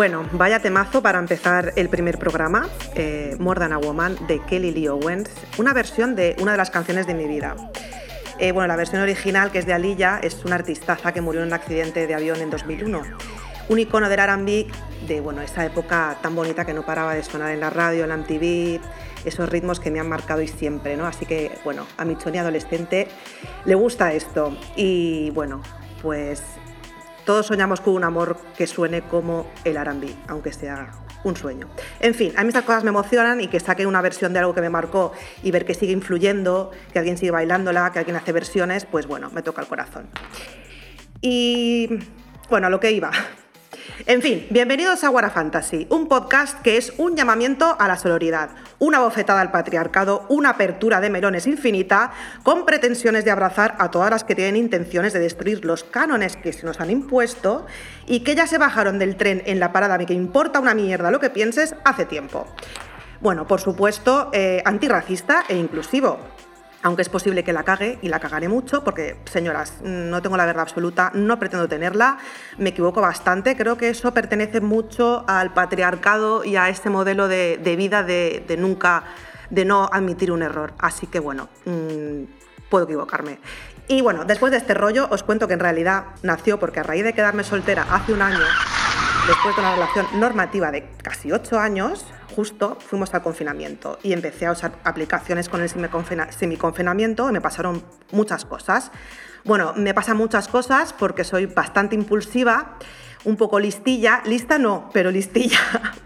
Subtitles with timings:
[0.00, 4.70] Bueno, vaya temazo para empezar el primer programa, eh, More Than a Woman, de Kelly
[4.70, 7.54] Lee Owens, una versión de una de las canciones de mi vida.
[8.38, 11.48] Eh, bueno, la versión original, que es de Alilla, es una artistaza que murió en
[11.48, 13.02] un accidente de avión en 2001.
[13.68, 14.68] Un icono del R&B
[15.06, 18.08] de bueno, esa época tan bonita que no paraba de sonar en la radio, en
[18.08, 18.80] la MTV,
[19.26, 21.06] esos ritmos que me han marcado y siempre, ¿no?
[21.06, 23.06] Así que, bueno, a mi Tony adolescente
[23.66, 24.56] le gusta esto.
[24.76, 25.60] Y bueno,
[26.00, 26.42] pues
[27.24, 30.90] todos soñamos con un amor que suene como el R&B, aunque sea
[31.24, 31.68] un sueño.
[32.00, 34.54] En fin, a mí estas cosas me emocionan y que saquen una versión de algo
[34.54, 35.12] que me marcó
[35.42, 39.30] y ver que sigue influyendo, que alguien sigue bailándola, que alguien hace versiones, pues bueno,
[39.30, 40.08] me toca el corazón.
[41.20, 41.88] Y
[42.48, 43.10] bueno, a lo que iba.
[44.06, 48.50] En fin, bienvenidos a Guara Fantasy, un podcast que es un llamamiento a la sororidad,
[48.78, 54.10] una bofetada al patriarcado, una apertura de melones infinita, con pretensiones de abrazar a todas
[54.10, 57.66] las que tienen intenciones de destruir los cánones que se nos han impuesto
[58.06, 61.20] y que ya se bajaron del tren en la parada, que importa una mierda lo
[61.20, 62.46] que pienses, hace tiempo.
[63.20, 66.18] Bueno, por supuesto, eh, antirracista e inclusivo
[66.82, 70.46] aunque es posible que la cague y la cagaré mucho, porque, señoras, no tengo la
[70.46, 72.18] verdad absoluta, no pretendo tenerla,
[72.58, 77.58] me equivoco bastante, creo que eso pertenece mucho al patriarcado y a este modelo de,
[77.76, 79.04] vida de, nunca,
[79.50, 80.72] de no admitir un error.
[80.78, 82.24] Así que, bueno, mm,
[82.70, 83.40] puedo equivocarme.
[83.88, 87.04] Y bueno, después de este rollo, os cuento que en realidad nació porque a raíz
[87.04, 88.38] de quedarme soltera hace un año,
[89.26, 94.46] después de una relación normativa de casi ocho años, justo fuimos al confinamiento y empecé
[94.46, 97.82] a usar aplicaciones con el semiconfinamiento y me pasaron
[98.12, 98.90] muchas cosas.
[99.44, 102.76] Bueno, me pasan muchas cosas porque soy bastante impulsiva,
[103.24, 105.58] un poco listilla, lista no, pero listilla,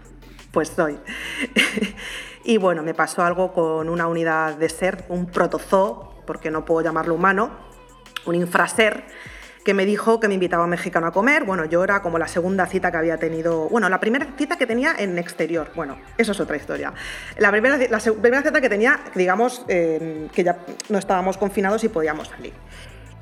[0.51, 0.99] pues soy.
[2.43, 6.81] y bueno, me pasó algo con una unidad de ser, un protozoo, porque no puedo
[6.81, 7.51] llamarlo humano,
[8.25, 9.05] un infraser
[9.65, 11.43] que me dijo que me invitaba a mexicano a comer.
[11.43, 14.67] Bueno, yo era como la segunda cita que había tenido, bueno, la primera cita que
[14.67, 15.71] tenía en exterior.
[15.75, 16.93] Bueno, eso es otra historia.
[17.39, 20.59] La primera, la primera cita que tenía, digamos, eh, que ya
[20.89, 22.53] no estábamos confinados y podíamos salir.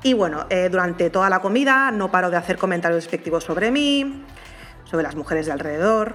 [0.02, 4.22] Y bueno, eh, durante toda la comida no paro de hacer comentarios despectivos sobre mí,
[4.84, 6.14] sobre las mujeres de alrededor.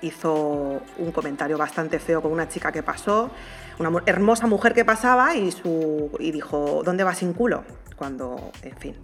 [0.00, 3.30] Hizo un comentario bastante feo con una chica que pasó,
[3.78, 7.62] una hermosa mujer que pasaba y, su, y dijo, ¿dónde vas sin culo?
[7.94, 8.96] Cuando, en fin.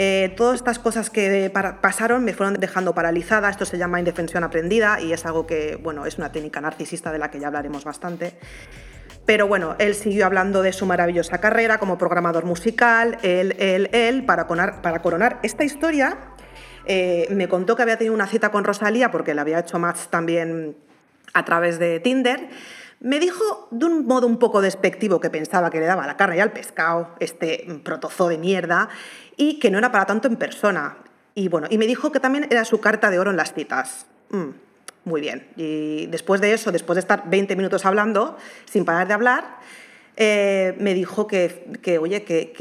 [0.00, 1.50] Eh, todas estas cosas que
[1.80, 6.06] pasaron me fueron dejando paralizada, esto se llama indefensión aprendida y es algo que, bueno,
[6.06, 8.34] es una técnica narcisista de la que ya hablaremos bastante.
[9.26, 14.24] Pero bueno, él siguió hablando de su maravillosa carrera como programador musical, él, él, él,
[14.24, 16.16] para coronar, para coronar esta historia.
[16.84, 20.06] Eh, me contó que había tenido una cita con Rosalía porque le había hecho match
[20.10, 20.76] también
[21.34, 22.48] a través de Tinder
[23.00, 26.36] me dijo de un modo un poco despectivo que pensaba que le daba la carne
[26.36, 28.88] y al pescado, este protozoo de mierda,
[29.38, 30.98] y que no era para tanto en persona.
[31.34, 34.06] Y bueno, y me dijo que también era su carta de oro en las citas.
[34.28, 34.48] Mm,
[35.04, 35.46] muy bien.
[35.56, 39.56] Y después de eso, después de estar 20 minutos hablando, sin parar de hablar,
[40.16, 42.52] eh, me dijo que, que oye, que,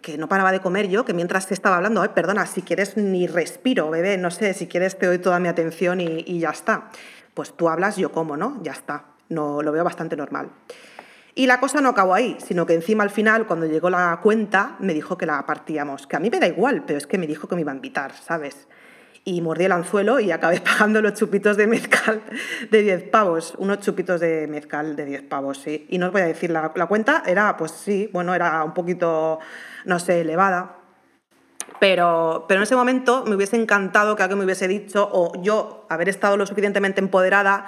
[0.00, 3.26] que, no paraba de comer yo, que mientras estaba hablando, Ay, perdona, si quieres ni
[3.26, 6.90] respiro, bebé, no sé, si quieres te doy toda mi atención y, y ya está.
[7.34, 8.60] Pues tú hablas, yo como, ¿no?
[8.62, 10.50] Ya está no, lo veo bastante normal.
[11.34, 14.76] Y la cosa no acabó ahí, sino que encima al final, cuando llegó la cuenta,
[14.80, 16.06] me dijo que la partíamos.
[16.06, 17.74] Que a mí me da igual, pero es que me dijo que me iba a
[17.74, 18.68] invitar, ¿sabes?
[19.24, 22.20] Y mordí el anzuelo y acabé pagando los chupitos de mezcal
[22.70, 23.54] de 10 pavos.
[23.56, 25.86] Unos chupitos de mezcal de 10 pavos, sí.
[25.88, 29.38] Y no os voy a decir, la, cuenta era, pues sí, bueno, era un poquito,
[29.86, 30.76] no sé, elevada.
[31.80, 35.86] Pero, pero en ese momento me hubiese encantado que alguien me hubiese dicho, o yo
[35.88, 37.66] haber estado lo suficientemente empoderada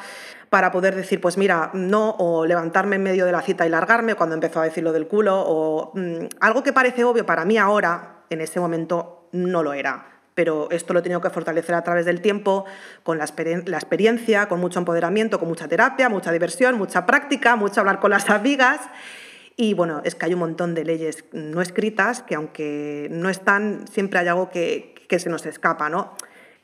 [0.54, 4.14] para poder decir, pues mira, no, o levantarme en medio de la cita y largarme
[4.14, 7.58] cuando empezó a decir lo del culo, o mm, algo que parece obvio para mí
[7.58, 10.20] ahora, en ese momento no lo era.
[10.32, 12.66] Pero esto lo he tenido que fortalecer a través del tiempo,
[13.02, 13.26] con la,
[13.66, 18.12] la experiencia, con mucho empoderamiento, con mucha terapia, mucha diversión, mucha práctica, mucho hablar con
[18.12, 18.80] las amigas.
[19.56, 23.88] Y bueno, es que hay un montón de leyes no escritas que aunque no están,
[23.88, 26.14] siempre hay algo que, que se nos escapa, ¿no?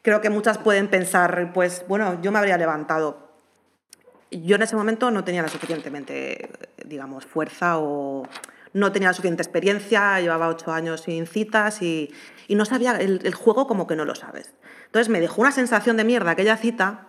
[0.03, 3.30] Creo que muchas pueden pensar, pues bueno, yo me habría levantado,
[4.31, 6.51] yo en ese momento no tenía la suficientemente,
[6.85, 8.29] digamos, fuerza o
[8.73, 12.13] no tenía la suficiente experiencia, llevaba ocho años sin citas y,
[12.49, 14.53] no sabía, el, el, juego como que no lo sabes.
[14.87, 17.07] Entonces me dejó una sensación de mierda aquella cita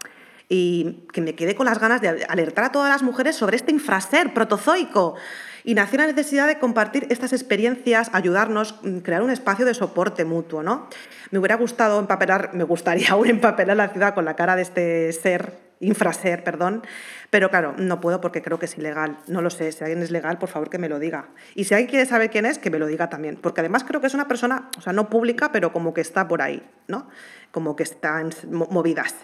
[0.50, 3.72] y que me quedé con las ganas de alertar a todas las mujeres sobre este
[3.72, 5.16] infraser protozoico.
[5.64, 10.26] Y nació la necesidad de compartir estas experiencias, ayudarnos, mm, crear un espacio de soporte
[10.26, 10.62] mutuo.
[10.62, 10.90] ¿no?
[11.30, 15.14] Me hubiera gustado empapelar, me gustaría aún empapelar la ciudad con la cara de este
[15.14, 16.84] ser infraser, perdón,
[17.30, 19.18] pero claro, no puedo porque creo que es ilegal.
[19.28, 21.30] No lo sé, si alguien es legal, por favor que me lo diga.
[21.56, 24.00] Y si alguien quiere saber quién es, que me lo diga también, porque además creo
[24.00, 27.10] que es una persona, o sea, no pública, pero como que está por ahí, ¿no?
[27.52, 29.16] Como que está en movidas.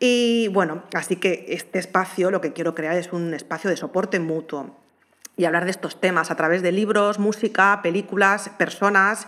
[0.00, 4.20] Y bueno, así que este espacio lo que quiero crear es un espacio de soporte
[4.20, 4.76] mutuo
[5.36, 9.26] y hablar de estos temas a través de libros, música, películas, personas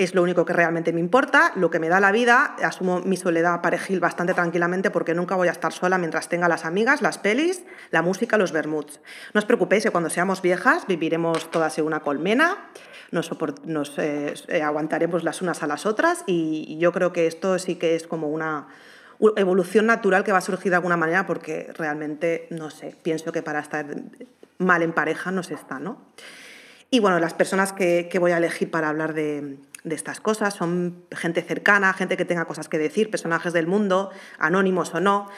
[0.00, 3.18] es lo único que realmente me importa, lo que me da la vida, asumo mi
[3.18, 7.18] soledad parejil bastante tranquilamente porque nunca voy a estar sola mientras tenga las amigas, las
[7.18, 9.00] pelis, la música, los vermuts.
[9.34, 12.70] No os preocupéis que cuando seamos viejas viviremos todas en una colmena,
[13.10, 13.30] nos,
[13.64, 17.76] nos eh, eh, aguantaremos las unas a las otras y yo creo que esto sí
[17.76, 18.68] que es como una
[19.36, 23.42] evolución natural que va a surgir de alguna manera porque realmente, no sé, pienso que
[23.42, 23.84] para estar
[24.56, 25.98] mal en pareja no se está, ¿no?
[26.90, 30.54] Y bueno, las personas que, que voy a elegir para hablar de, de estas cosas,
[30.54, 35.28] son gente cercana, gente que tenga cosas que decir, personajes del mundo, anónimos o no.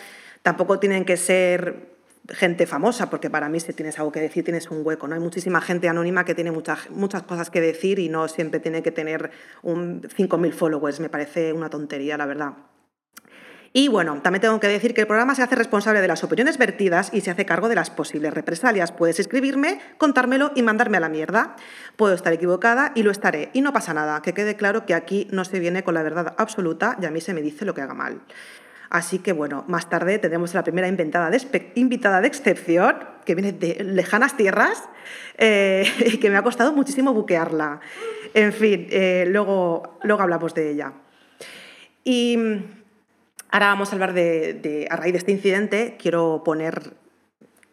[0.42, 1.92] Tampoco tienen que ser
[2.28, 5.08] gente famosa, porque para mí si tienes algo que decir tienes un hueco.
[5.08, 5.14] ¿no?
[5.14, 8.82] Hay muchísima gente anónima que tiene muchas, muchas cosas que decir y no siempre tiene
[8.82, 9.30] que tener
[9.62, 11.00] un 5.000 followers.
[11.00, 12.52] Me parece una tontería, la verdad.
[13.74, 16.58] Y bueno, también tengo que decir que el programa se hace responsable de las opiniones
[16.58, 18.92] vertidas y se hace cargo de las posibles represalias.
[18.92, 21.56] Puedes escribirme, contármelo y mandarme a la mierda.
[21.96, 23.48] Puedo estar equivocada y lo estaré.
[23.54, 26.34] Y no pasa nada, que quede claro que aquí no se viene con la verdad
[26.36, 28.20] absoluta y a mí se me dice lo que haga mal.
[28.90, 34.36] Así que bueno, más tarde tendremos la primera invitada de, excepción, que viene de lejanas
[34.36, 34.82] tierras
[35.38, 37.80] eh, y que me ha costado muchísimo buquearla.
[38.34, 40.92] En fin, eh, luego, luego hablamos de ella.
[42.04, 42.36] Y
[43.54, 46.94] Ahora vamos a hablar de, a raíz de este incidente, quiero poner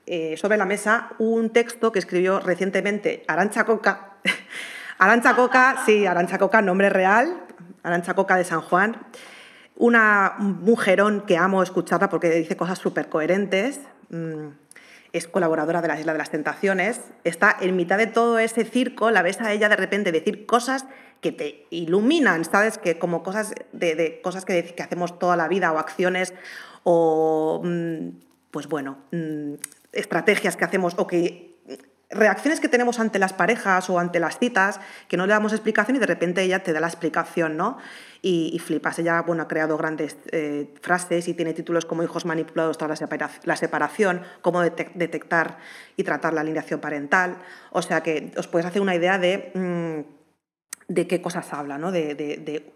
[0.07, 4.17] eh, sobre la mesa un texto que escribió recientemente Arancha Coca.
[4.97, 7.45] Arancha Coca, sí, Arancha Coca, nombre real,
[7.81, 8.97] Arancha Coca de San Juan.
[9.77, 13.79] Una mujerón que amo escucharla porque dice cosas súper coherentes.
[14.09, 14.49] Mm,
[15.13, 16.99] es colaboradora de la Isla de las Tentaciones.
[17.23, 20.87] Está en mitad de todo ese circo, la ves a ella de repente decir cosas
[21.21, 22.77] que te iluminan, ¿sabes?
[22.77, 26.33] Que como cosas, de, cosas que, que, hacemos toda la vida o acciones
[26.83, 28.09] o, mm,
[28.51, 29.55] pues bueno, mm,
[29.91, 31.49] estrategias que hacemos o que
[32.09, 35.97] reacciones que tenemos ante las parejas o ante las citas que no le damos explicación
[35.97, 37.77] y de repente ella te da la explicación, ¿no?
[38.21, 38.99] Y, flipas.
[38.99, 43.01] Ella bueno, ha creado grandes eh, frases y tiene títulos como Hijos manipulados tras
[43.43, 45.59] la separación, cómo detectar
[45.95, 47.37] y tratar la alineación parental.
[47.71, 49.51] O sea que os podéis hacer una idea de...
[49.53, 50.18] Mm,
[50.89, 51.91] de qué cosas habla, ¿no?
[51.93, 52.73] de,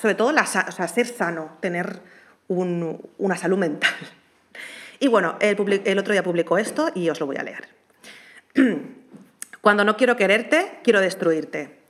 [0.00, 2.00] sobre todo la, ser sano, tener
[2.48, 3.94] una salud mental.
[5.00, 7.68] Y bueno, el, el otro día publicó esto y os lo voy a leer.
[9.60, 11.80] Cuando no quiero quererte, quiero destruirte.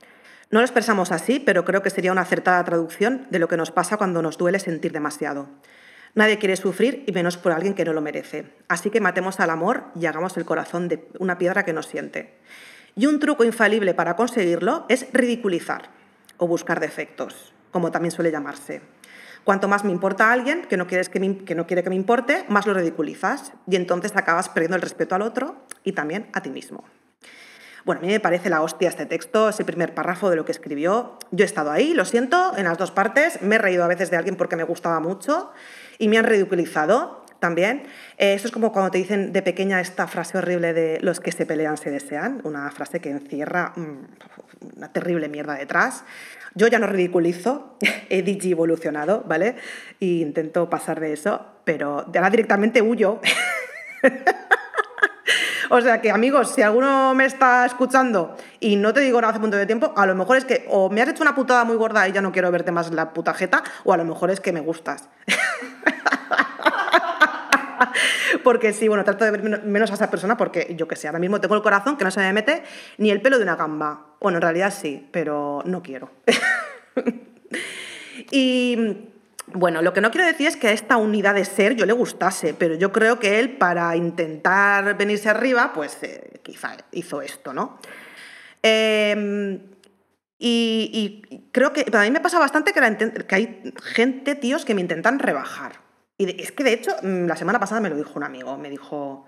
[0.49, 3.71] No lo expresamos así, pero creo que sería una acertada traducción de lo que nos
[3.71, 5.47] pasa cuando nos duele sentir demasiado.
[6.15, 8.45] Nadie quiere sufrir y menos por alguien que no lo merece.
[8.67, 12.33] Así que matemos al amor y hagamos el corazón de una piedra que nos siente.
[12.95, 15.89] Y un truco infalible para conseguirlo es ridiculizar
[16.37, 18.81] o buscar defectos, como también suele llamarse.
[19.43, 21.95] Cuanto más me importa a alguien que no, quieres que, que no quiere que me
[21.95, 26.41] importe, más lo ridiculizas y entonces acabas perdiendo el respeto al otro y también a
[26.41, 26.85] ti mismo.
[27.83, 30.53] Bueno, a mí me parece la hostia este texto, ese primer párrafo de lo que
[30.53, 31.19] escribió.
[31.29, 33.41] Yo he estado ahí, lo siento, en las dos partes.
[33.43, 35.51] Me he reído a veces de alguien porque me gustaba mucho
[35.99, 37.83] y me han ridiculizado también.
[38.17, 41.31] Eh, eso es como cuando te dicen de pequeña esta frase horrible de los que
[41.31, 46.03] se pelean se desean, una frase que encierra mm, una terrible mierda detrás.
[46.53, 47.77] Yo ya no ridiculizo,
[48.09, 49.55] he digi evolucionado, ¿vale?
[49.99, 53.19] Y intento pasar de eso, pero ahora directamente huyo.
[55.69, 59.39] O sea que, amigos, si alguno me está escuchando y no te digo nada hace
[59.39, 61.75] punto de tiempo, a lo mejor es que o me has hecho una putada muy
[61.75, 64.39] gorda y ya no quiero verte más la puta jeta, o a lo mejor es
[64.39, 65.09] que me gustas.
[68.43, 71.19] porque sí, bueno, trato de ver menos a esa persona porque, yo que sé, ahora
[71.19, 72.63] mismo tengo el corazón que no se me mete
[72.97, 74.15] ni el pelo de una gamba.
[74.19, 76.11] Bueno, en realidad sí, pero no quiero.
[78.31, 79.09] y
[79.47, 81.93] bueno, lo que no quiero decir es que a esta unidad de ser yo le
[81.93, 87.53] gustase, pero yo creo que él, para intentar venirse arriba, pues eh, quizá hizo esto,
[87.53, 87.79] ¿no?
[88.61, 89.59] Em,
[90.39, 94.81] y, creo que a mí me pasa bastante que, que hay gente, tíos, que me
[94.81, 95.84] intentan rebajar.
[96.17, 98.69] Y es que de hecho, mm, la semana pasada me lo dijo un amigo, me
[98.69, 99.25] dijo,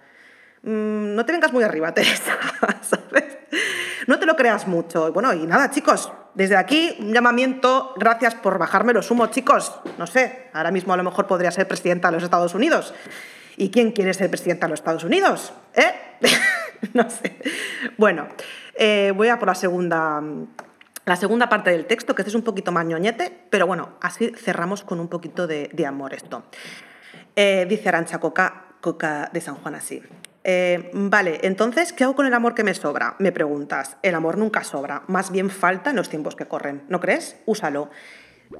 [0.63, 2.37] mm, no te vengas muy arriba, Teresa,
[2.81, 3.37] ¿sabes?
[4.07, 5.11] no te lo creas mucho.
[5.11, 9.73] Bueno, y nada, chicos, desde aquí un llamamiento, gracias por bajarme los humos, chicos.
[9.97, 12.93] No sé, ahora mismo a lo mejor podría ser presidenta de los Estados Unidos.
[13.57, 15.51] ¿Y quién quiere ser presidenta de los Estados Unidos?
[15.75, 15.93] ¿Eh?
[16.93, 17.37] no sé.
[17.97, 18.27] Bueno,
[18.75, 20.21] eh, voy a por la segunda,
[21.07, 24.33] la segunda parte del texto, que este es un poquito más ñoñete, pero bueno, así
[24.35, 26.43] cerramos con un poquito de, amor esto.
[27.33, 30.03] Eh, dice Arancha Coca, Coca de San Juan así.
[30.43, 33.15] Eh, vale, entonces, ¿qué hago con el amor que me sobra?
[33.19, 33.95] Me preguntas.
[34.01, 36.83] El amor nunca sobra, más bien falta en los tiempos que corren.
[36.89, 37.37] ¿No crees?
[37.45, 37.89] Úsalo.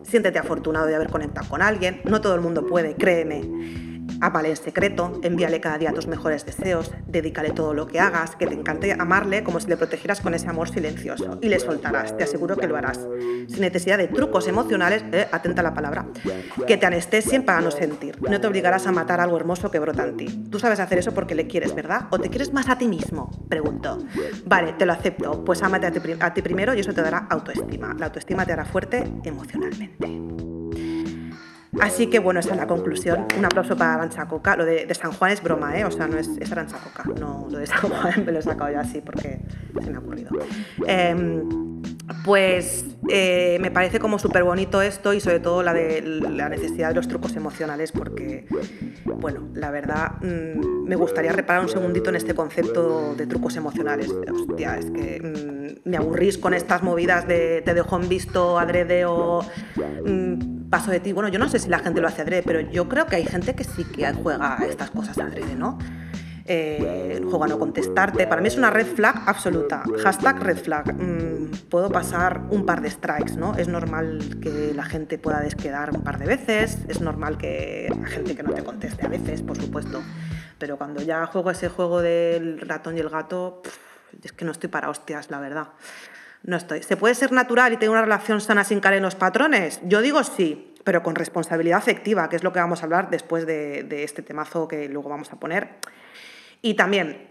[0.04, 2.02] Siéntete afortunado de haber conectado con alguien.
[2.06, 3.97] No todo el mundo puede, créeme.
[4.22, 8.48] Ámale en secreto, envíale cada día tus mejores deseos, dedícale todo lo que hagas, que
[8.48, 12.24] te encante amarle como si le protegieras con ese amor silencioso y le soltarás, te
[12.24, 13.00] aseguro que lo harás.
[13.48, 16.06] Sin necesidad de trucos emocionales, eh, atenta a la palabra,
[16.66, 18.18] que te anestesien para no sentir.
[18.22, 20.26] No te obligarás a matar algo hermoso que brota en ti.
[20.50, 22.08] Tú sabes hacer eso porque le quieres, ¿verdad?
[22.10, 23.30] ¿O te quieres más a ti mismo?
[23.50, 24.00] Pregunto.
[24.46, 27.28] Vale, te lo acepto, pues ámate a ti, a ti primero y eso te dará
[27.30, 27.96] autoestima.
[27.98, 30.08] La autoestima te hará fuerte emocionalmente.
[31.82, 33.26] Así que bueno, esa es la conclusión.
[33.38, 34.56] Un aplauso para Arancha Coca.
[34.56, 35.86] Lo de, San Juan es broma, ¿eh?
[35.86, 37.04] O sea, no es, es Arancha Coca.
[37.20, 39.40] No, lo de San Juan me lo he sacado yo así porque
[39.82, 40.32] se me ha ocurrido.
[40.86, 41.77] Em,
[42.24, 46.90] pues eh, me parece como súper bonito esto y sobre todo la de la necesidad
[46.90, 48.46] de los trucos emocionales porque,
[49.06, 54.10] bueno, la verdad mm, me gustaría reparar un segundito en este concepto de trucos emocionales.
[54.10, 59.06] Hostia, es que mm, me aburrís con estas movidas de te dejo en visto adrede
[59.06, 59.42] o
[60.06, 61.14] mm, paso de ti.
[61.14, 63.26] Bueno, yo no sé si la gente lo hace adrede, pero yo creo que hay
[63.26, 65.78] gente que sí que juega a estas cosas adrede, ¿no?
[66.48, 68.26] Eh, juego a no contestarte.
[68.26, 69.84] Para mí es una red flag absoluta.
[70.04, 70.96] Hashtag red flag.
[70.96, 73.56] Mm, puedo pasar un par de strikes, ¿no?
[73.56, 78.08] Es normal que la gente pueda desquedar un par de veces, es normal que la
[78.08, 80.02] gente que no te conteste a veces, por supuesto.
[80.58, 83.62] Pero cuando ya juego ese juego del ratón y el gato,
[84.24, 85.70] es que no estoy para hostias, la verdad.
[86.44, 86.82] No estoy.
[86.82, 89.82] ¿Se puede ser natural y tener una relación sana sin caer en los patrones?
[89.84, 93.46] Yo digo sí, pero con responsabilidad afectiva, que es lo que vamos a hablar después
[93.46, 95.76] de, de este temazo que luego vamos a poner.
[96.62, 97.30] Y también,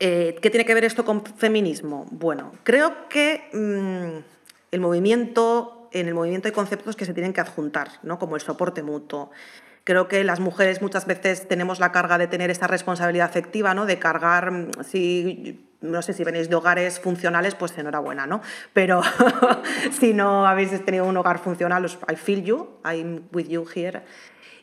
[0.00, 2.06] eh, ¿qué tiene que ver esto con feminismo?
[2.10, 4.24] Bueno, creo que mm,
[4.72, 8.18] el movimiento, en el movimiento hay conceptos que se tienen que adjuntar, ¿no?
[8.18, 9.30] como el soporte mutuo.
[9.84, 13.86] Creo que las mujeres muchas veces tenemos la carga de tener esa responsabilidad afectiva, ¿no?
[13.86, 18.42] de cargar, mm, si no sé si venís de hogares funcionales, pues enhorabuena, ¿no?
[18.72, 19.00] Pero
[19.98, 24.02] si no habéis tenido un hogar funcional, I feel you, I'm with you here.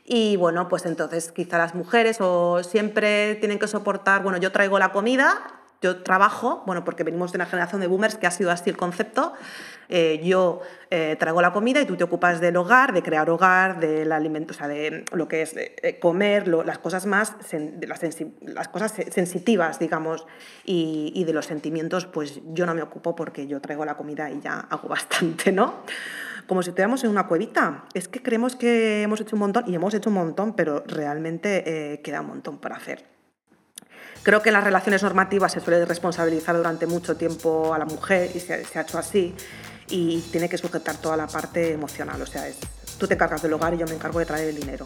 [0.08, 4.78] Y bueno, pues entonces quizá las mujeres o siempre tienen que soportar, bueno, yo traigo
[4.78, 5.42] la comida,
[5.82, 8.78] yo trabajo, bueno, porque venimos de una generación de boomers que ha sido así el
[8.78, 9.34] concepto,
[9.90, 13.80] eh, yo eh, traigo la comida y tú te ocupas del hogar, de crear hogar,
[13.80, 17.36] del alimento, o sea, de lo que es eh, comer, las cosas más,
[17.82, 18.02] las,
[18.42, 20.28] las, cosas sensitivas, digamos,
[20.66, 24.30] y, y de los sentimientos, pues yo no me ocupo porque yo traigo la comida
[24.30, 25.84] y ya hago bastante, ¿no?
[26.48, 27.86] Como si estuviéramos en una cuevita.
[27.94, 31.94] Es que creemos que hemos hecho un montón y hemos hecho un montón, pero realmente
[31.94, 33.06] eh, queda un montón por hacer.
[34.24, 38.32] Creo que en las relaciones normativas se suele responsabilizar durante mucho tiempo a la mujer
[38.34, 39.36] y se, ha hecho así
[39.88, 42.22] y tiene que sujetar toda la parte emocional.
[42.22, 42.58] O sea, es,
[42.98, 44.86] tú te encargas del hogar y yo me encargo de traer el dinero.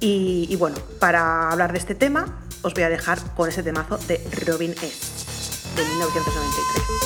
[0.00, 3.98] Y, y bueno, para hablar de este tema os voy a dejar con ese temazo
[3.98, 5.76] de Robin S.
[5.76, 6.99] de 1993.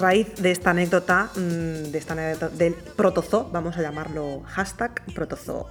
[0.00, 5.68] Raíz de esta anécdota, mm, de esta anécdota del protozoo, vamos a llamarlo hashtag protozoo.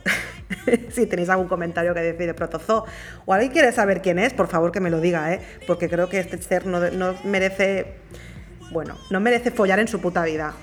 [0.91, 2.85] si tenéis algún comentario que decir de protozoo
[3.25, 5.41] o alguien quiere saber quién es, por favor que me lo diga, ¿eh?
[5.67, 7.97] porque creo que este ser no, no merece,
[8.71, 10.53] bueno, no merece follar en su puta vida.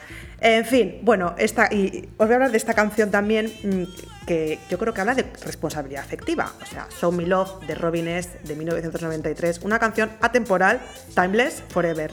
[0.41, 4.59] En fin, bueno, esta, y os voy a hablar de esta canción también mm, que
[4.69, 6.53] yo creo que habla de responsabilidad afectiva.
[6.63, 8.31] O sea, Show Me Love de Robin S.
[8.45, 10.81] de 1993, una canción atemporal,
[11.15, 12.13] timeless, forever.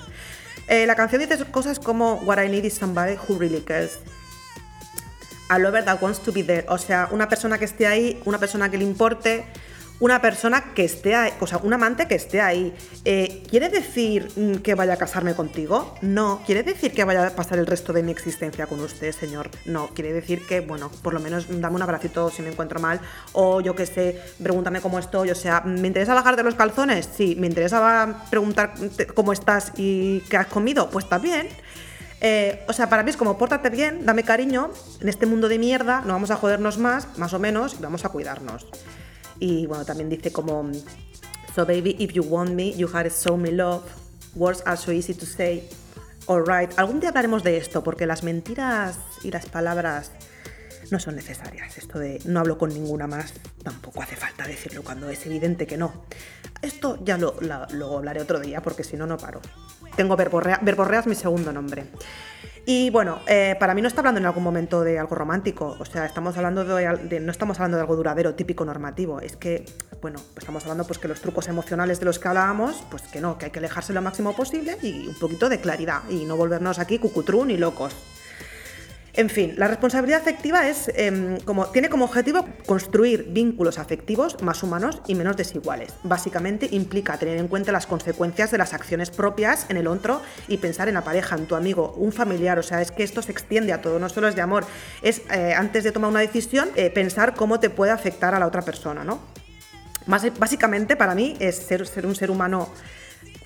[0.67, 3.99] Eh, la canción dice cosas como What I need is somebody who really cares.
[5.49, 6.65] A lover that wants to be there.
[6.69, 9.45] O sea, una persona que esté ahí, una persona que le importe,
[10.03, 12.75] una persona que esté ahí, o sea, un amante que esté ahí.
[13.05, 15.95] Eh, ¿Quiere decir mm, que vaya a casarme contigo?
[16.01, 16.41] No.
[16.45, 19.49] ¿Quiere decir que vaya a pasar el resto de mi existencia con usted, señor?
[19.63, 19.87] No.
[19.93, 22.99] Quiere decir que, bueno, por lo menos dame un abracito si me encuentro mal.
[23.31, 25.31] O yo qué sé, pregúntame cómo estoy.
[25.31, 27.07] O sea, ¿me interesa bajar de los calzones?
[27.15, 27.37] Sí.
[27.39, 28.73] ¿Me interesa preguntar
[29.15, 30.89] cómo estás y qué has comido?
[30.89, 31.47] Pues también.
[32.19, 35.59] Eh, o sea, para mí es como, pórtate bien, dame cariño, en este mundo de
[35.59, 38.65] mierda no vamos a jodernos más, más o menos, y vamos a cuidarnos.
[39.43, 40.71] Y bueno, también dice como,
[41.53, 43.83] so baby, if you want me, you had so me love,
[44.35, 45.67] words are so easy to say,
[46.27, 46.71] alright.
[46.79, 50.11] Algún día hablaremos de esto, porque las mentiras y las palabras
[50.91, 51.77] no son necesarias.
[51.77, 55.75] Esto de no hablo con ninguna más, tampoco hace falta decirlo cuando es evidente que
[55.75, 56.05] no.
[56.61, 59.41] Esto ya lo, lo, hablaré otro día, porque si no, no paro.
[59.97, 61.83] Tengo verborrea, verborreas mi segundo nombre.
[62.65, 65.85] Y bueno, eh, para mí no está hablando en algún momento de algo romántico, o
[65.85, 69.19] sea, estamos hablando de, no estamos hablando de algo duradero, típico, normativo.
[69.19, 69.65] Es que,
[70.01, 73.37] bueno, estamos hablando pues que los trucos emocionales de los que hablábamos, pues que no,
[73.37, 76.79] que hay que alejarse lo máximo posible y un poquito de claridad y no volvernos
[76.79, 77.93] aquí cucutrún y locos.
[79.15, 84.63] En fin, la responsabilidad afectiva es, em, como, tiene como objetivo construir vínculos afectivos más
[84.63, 85.93] humanos y menos desiguales.
[86.01, 90.57] Básicamente implica tener en cuenta las consecuencias de las acciones propias en el otro y
[90.57, 92.57] pensar en la pareja, en tu amigo, un familiar.
[92.57, 94.65] O sea, es que esto se extiende a todo, no solo es de amor.
[95.03, 98.47] Es eh, antes de tomar una decisión, eh, pensar cómo te puede afectar a la
[98.47, 99.19] otra persona, ¿no?
[100.07, 102.67] Básicamente para mí es ser un ser humano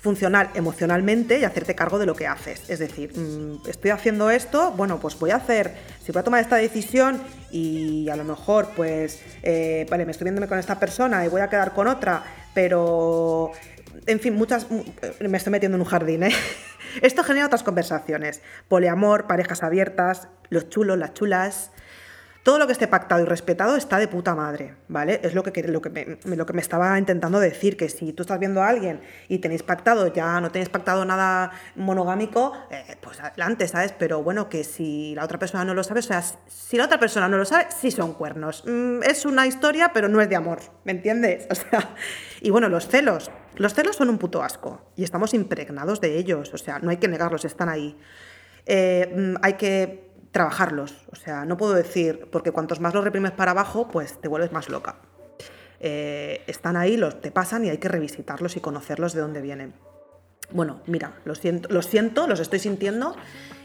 [0.00, 2.68] funcional emocionalmente y hacerte cargo de lo que haces.
[2.68, 5.74] Es decir, mm, estoy haciendo esto, bueno, pues voy a hacer,
[6.04, 10.26] si voy a tomar esta decisión y a lo mejor, pues, eh, vale, me estoy
[10.26, 12.22] viéndome con esta persona y voy a quedar con otra,
[12.54, 13.52] pero,
[14.06, 14.66] en fin, muchas,
[15.20, 16.32] me estoy metiendo en un jardín, ¿eh?
[17.02, 21.70] Esto genera otras conversaciones, poliamor, parejas abiertas, los chulos, las chulas,
[22.48, 25.20] todo lo que esté pactado y respetado está de puta madre, ¿vale?
[25.22, 28.22] Es lo que, lo que, me, lo que me estaba intentando decir, que si tú
[28.22, 33.20] estás viendo a alguien y tenéis pactado, ya no tenéis pactado nada monogámico, eh, pues
[33.20, 33.92] adelante, ¿sabes?
[33.92, 36.98] Pero bueno, que si la otra persona no lo sabe, o sea, si la otra
[36.98, 38.64] persona no lo sabe, sí son cuernos.
[38.66, 41.46] Mm, es una historia, pero no es de amor, ¿me entiendes?
[41.50, 41.96] O sea,
[42.40, 43.30] y bueno, los celos.
[43.56, 46.96] Los celos son un puto asco y estamos impregnados de ellos, o sea, no hay
[46.96, 47.94] que negarlos, están ahí.
[48.64, 50.94] Eh, mm, hay que trabajarlos.
[51.10, 54.52] O sea, no puedo decir, porque cuantos más los reprimes para abajo, pues te vuelves
[54.52, 54.96] más loca.
[55.80, 59.74] Eh, están ahí, los te pasan y hay que revisitarlos y conocerlos de dónde vienen.
[60.50, 63.14] Bueno, mira, los siento, los, siento, los estoy sintiendo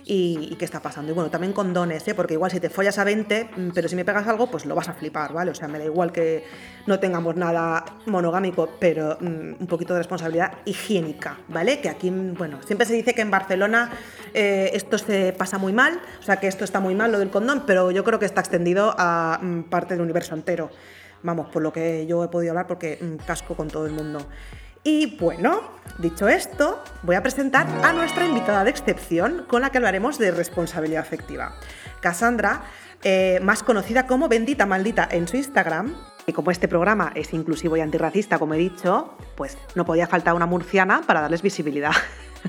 [0.06, 1.12] y, qué está pasando.
[1.12, 2.14] Y bueno, también condones, ¿eh?
[2.14, 4.76] porque igual si te follas a 20, mm, pero si me pegas algo, pues lo
[4.76, 5.52] vas a flipar, ¿vale?
[5.52, 6.44] O sea, me da igual que
[6.86, 11.80] no tengamos nada monogámico, pero mm, un poquito de responsabilidad higiénica, ¿vale?
[11.80, 13.92] Que aquí, mm, bueno, siempre se dice que en Barcelona
[14.34, 17.30] eh, esto se pasa muy mal, o sea, que esto está muy mal, lo del
[17.30, 19.40] condón, pero yo creo que está extendido a
[19.70, 20.70] parte del universo entero.
[21.24, 24.20] Vamos, por lo que yo he podido hablar, porque casco con todo el mundo.
[24.84, 25.62] Y bueno,
[25.98, 30.32] dicho esto, voy a presentar a nuestra invitada de excepción con la que hablaremos de
[30.32, 31.56] responsabilidad afectiva.
[32.02, 32.64] Cassandra,
[33.02, 35.96] eh, más conocida como Bendita Maldita en su Instagram.
[36.26, 40.34] Y como este programa es inclusivo y antirracista, como he dicho, pues no podía faltar
[40.34, 41.92] una murciana para darles visibilidad.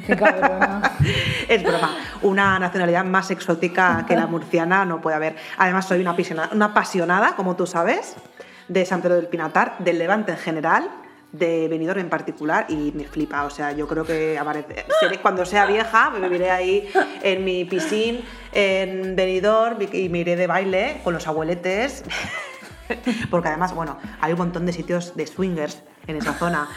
[0.04, 0.12] Qué
[1.48, 1.96] es broma.
[2.22, 5.36] Una nacionalidad más exótica que la murciana no puede haber.
[5.56, 8.16] Además, soy una apasionada, una apasionada como tú sabes,
[8.66, 10.90] de San Pedro del Pinatar, del Levante en general
[11.34, 13.44] de Benidorm en particular y me flipa.
[13.44, 14.38] O sea, yo creo que
[15.20, 16.88] cuando sea vieja me viviré ahí
[17.22, 18.20] en mi piscina
[18.52, 22.04] en Benidorm y me iré de baile con los abueletes.
[23.30, 26.68] Porque además, bueno, hay un montón de sitios de swingers en esa zona.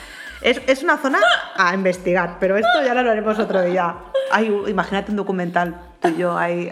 [0.41, 1.20] Es, es, una zona
[1.56, 3.96] a investigar, pero esto ya lo haremos otro día.
[4.32, 6.72] Hay, imagínate un documental, tú y yo ahí,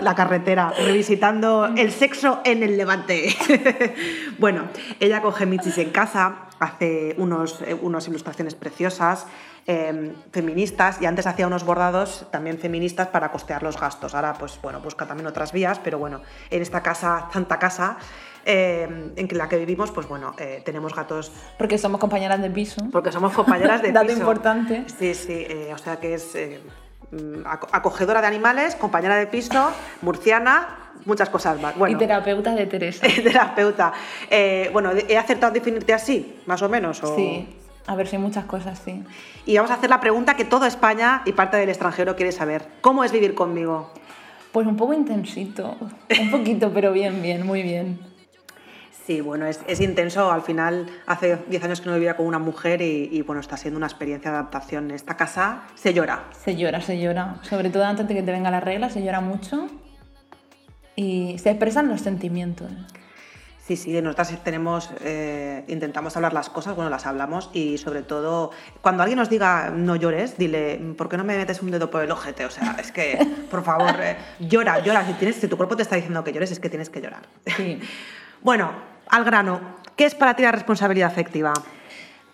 [0.00, 3.34] la carretera, revisitando el sexo en el levante.
[4.38, 4.64] bueno,
[5.00, 9.26] ella coge michis en casa, hace unos, eh, unas ilustraciones preciosas,
[9.66, 14.14] em, feministas, y antes hacía unos bordados también feministas para costear los gastos.
[14.14, 17.96] Ahora, pues bueno, busca también otras vías, pero bueno, en esta casa, tanta casa,
[18.44, 21.30] em, en la que vivimos, pues bueno, eh, tenemos gatos.
[21.58, 22.82] Porque somos compañeras de piso.
[22.90, 24.00] Porque somos compañeras de piso.
[24.00, 24.84] Dato importante.
[24.98, 26.34] Sí, sí, eh, o sea que es
[27.72, 29.70] acogedora de animales, compañera de piso,
[30.02, 30.68] murciana,
[31.04, 31.76] muchas cosas más.
[31.76, 33.06] Bueno, Y terapeuta de Teresa.
[33.22, 33.92] terapeuta.
[34.30, 37.02] Eh, bueno, ¿he acertado definirte así, más o menos?
[37.02, 37.48] o- Sí,
[37.86, 39.02] a ver si hay muchas cosas, sí.
[39.46, 42.66] Y vamos a hacer la pregunta que toda España y parte del extranjero quiere saber.
[42.80, 43.90] ¿Cómo es vivir conmigo?
[44.52, 45.76] Pues un poco intensito,
[46.20, 47.98] un poquito, pero bien, bien, muy bien.
[49.06, 50.30] Sí, bueno, es, es intenso.
[50.30, 53.56] Al final, hace 10 años que no vivía con una mujer y, y, bueno, está
[53.56, 54.84] siendo una experiencia de adaptación.
[54.84, 56.24] En esta casa se llora.
[56.44, 57.36] Se llora, se llora.
[57.42, 59.68] Sobre todo antes de que te venga la regla, se llora mucho.
[60.94, 62.70] Y se expresan los sentimientos.
[63.58, 68.50] Sí, sí, nosotras tenemos, eh, intentamos hablar las cosas, bueno, las hablamos y sobre todo,
[68.80, 72.02] cuando alguien nos diga no llores, dile, ¿por qué no me metes un dedo por
[72.02, 72.44] el ojete?
[72.44, 75.06] O sea, es que, por favor, eh, llora, llora.
[75.06, 77.22] Si, tienes, si tu cuerpo te está diciendo que llores, es que tienes que llorar.
[77.56, 77.78] Sí.
[78.42, 78.72] bueno,
[79.12, 79.60] al grano,
[79.94, 81.52] ¿qué es para ti la responsabilidad afectiva?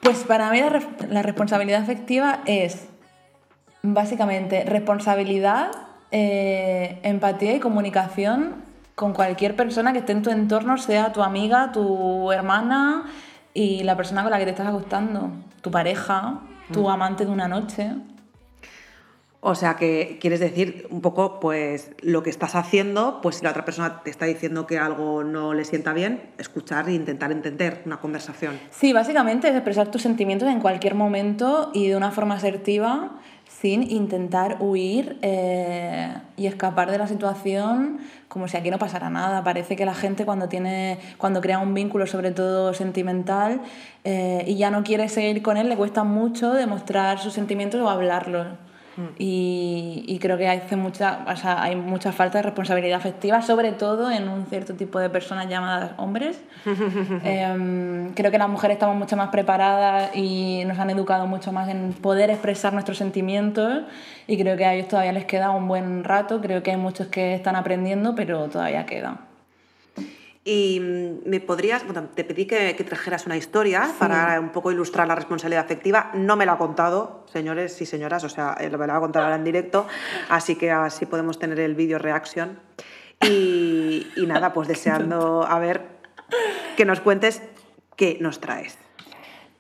[0.01, 2.87] Pues para mí la, re- la responsabilidad afectiva es
[3.83, 5.71] básicamente responsabilidad,
[6.11, 8.57] eh, empatía y comunicación
[8.95, 13.05] con cualquier persona que esté en tu entorno, sea tu amiga, tu hermana
[13.55, 16.41] y la persona con la que te estás acostando, tu pareja,
[16.73, 17.93] tu amante de una noche.
[19.49, 23.51] O sea, que quieres decir un poco, pues, lo que estás haciendo, pues si la
[23.51, 27.83] otra persona te está diciendo que algo no le sienta bien, escuchar e intentar entender
[27.87, 28.59] una conversación.
[28.71, 33.91] Sí, básicamente es expresar tus sentimientos en cualquier momento y de una forma asertiva, sin
[33.91, 39.43] intentar huir eh, y escapar de la situación como si aquí no pasara nada.
[39.43, 43.63] Parece que la gente cuando tiene, cuando crea un vínculo, sobre todo sentimental,
[44.05, 47.89] eh, y ya no quiere seguir con él, le cuesta mucho demostrar sus sentimientos o
[47.89, 48.47] hablarlos.
[49.17, 53.73] Y, y creo que hace mucha, o sea, hay mucha falta de responsabilidad afectiva, sobre
[53.73, 56.41] todo en un cierto tipo de personas llamadas hombres.
[57.25, 61.69] Em, creo que las mujeres estamos mucho más preparadas y nos han educado mucho más
[61.69, 63.85] en poder expresar nuestros sentimientos
[64.27, 66.41] y creo que a ellos todavía les queda un buen rato.
[66.41, 69.28] Creo que hay muchos que están aprendiendo, pero todavía queda.
[70.51, 74.73] Y mm, me podrías, bueno, te pedí que, que trajeras una historia para un poco
[74.73, 76.11] ilustrar la responsabilidad afectiva.
[76.15, 79.01] No me la ha contado, señores y señoras, o sea, eh, me la va a
[79.03, 79.87] contar ahora en directo,
[80.31, 82.59] así que así podemos tener el vídeo reaction.
[83.21, 85.83] Y, y nada, pues deseando a ver
[86.79, 87.43] que nos cuentes
[87.97, 88.79] qué nos traes.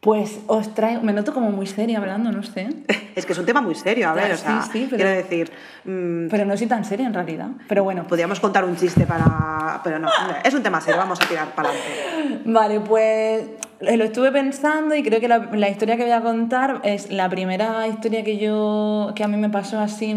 [0.00, 2.68] Pues os traigo, me noto como muy seria hablando, no sé.
[3.18, 5.10] Es que es un tema muy serio, a ver, o sea, sí, sí, pero- quiero
[5.10, 5.50] decir,
[5.84, 7.48] mm, Pero no soy tan seria en realidad.
[7.66, 9.80] Pero bueno, podríamos contar un chiste para...
[9.82, 10.08] Pero no,
[10.44, 12.42] es un tema serio, vamos a tirar para adelante.
[12.44, 13.44] Vale, pues
[13.80, 17.10] eh, lo estuve pensando y creo que la, la historia que voy a contar es
[17.10, 20.14] la primera historia que yo que a mí me pasó así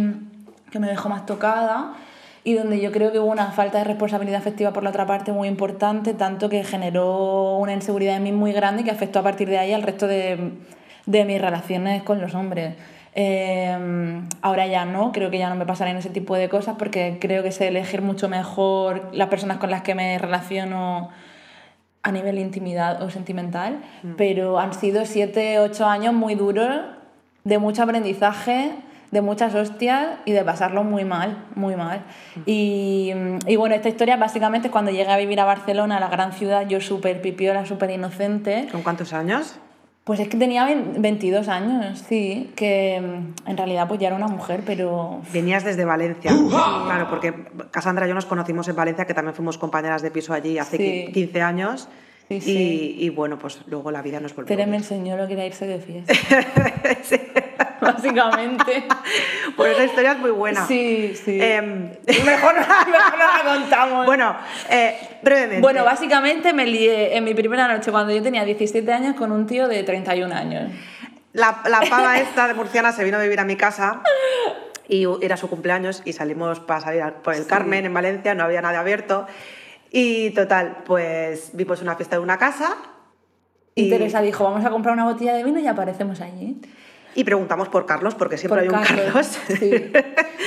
[0.70, 1.94] que me dejó más tocada
[2.44, 5.32] y donde yo creo que hubo una falta de responsabilidad afectiva por la otra parte
[5.32, 9.24] muy importante, tanto que generó una inseguridad en mí muy grande y que afectó a
[9.24, 10.52] partir de ahí al resto de,
[11.06, 12.76] de mis relaciones con los hombres.
[13.14, 17.18] Eh, ahora ya no, creo que ya no me pasarán ese tipo de cosas porque
[17.20, 21.10] creo que sé elegir mucho mejor las personas con las que me relaciono
[22.04, 23.80] a nivel intimidad o sentimental,
[24.18, 26.82] pero han sido siete, ocho años muy duros,
[27.44, 28.72] de mucho aprendizaje,
[29.12, 32.04] de muchas hostias y de pasarlo muy mal, muy mal.
[32.46, 33.12] Y,
[33.46, 36.66] y bueno, esta historia básicamente es cuando llegué a vivir a Barcelona, la gran ciudad,
[36.68, 39.56] yo súper pipiola, súper inocente, ¿Con cuántos años?
[40.04, 40.66] pues es que tenía
[40.98, 43.00] 22 años, sí, que
[43.46, 46.32] mm, en realidad pues ya era una mujer, pero Venías desde Valencia.
[46.50, 47.34] Claro, porque
[47.70, 50.78] Cassandra y yo nos conocimos en Valencia, que también fuimos compañeras de piso allí hace
[50.78, 51.12] Sí.
[51.14, 51.88] 15 años.
[52.30, 52.96] Sí, y, sí.
[52.98, 54.48] y bueno, pues luego la vida nos volvió.
[54.48, 56.14] Tere me enseñó lo que era irse de fiesta.
[57.96, 58.84] Básicamente.
[59.56, 60.66] Pues esa historia es muy buena.
[60.68, 61.38] Sí, sí.
[61.42, 61.90] Em,
[62.26, 64.06] mejor, mejor no la contamos.
[64.06, 64.36] bueno,
[64.70, 65.62] eh, brevemente.
[65.62, 69.46] Bueno, básicamente me lié en mi primera noche cuando yo tenía 17 años con un
[69.48, 70.72] tío de 31 años.
[71.34, 74.02] La, la pava esta de Murciana se vino a vivir a mi casa
[74.88, 78.44] y era su cumpleaños y salimos para salir al- por el Carmen en Valencia, no
[78.44, 79.26] había nada abierto.
[79.92, 82.76] Y total, pues vimos una fiesta de una casa
[83.76, 86.62] Y, Y- Teresa dijo, vamos a comprar una botella de vino y aparecemos allí.
[87.16, 89.28] Y preguntamos por Carlos, porque siempre Por hay un Carlos.
[89.48, 89.72] Sí.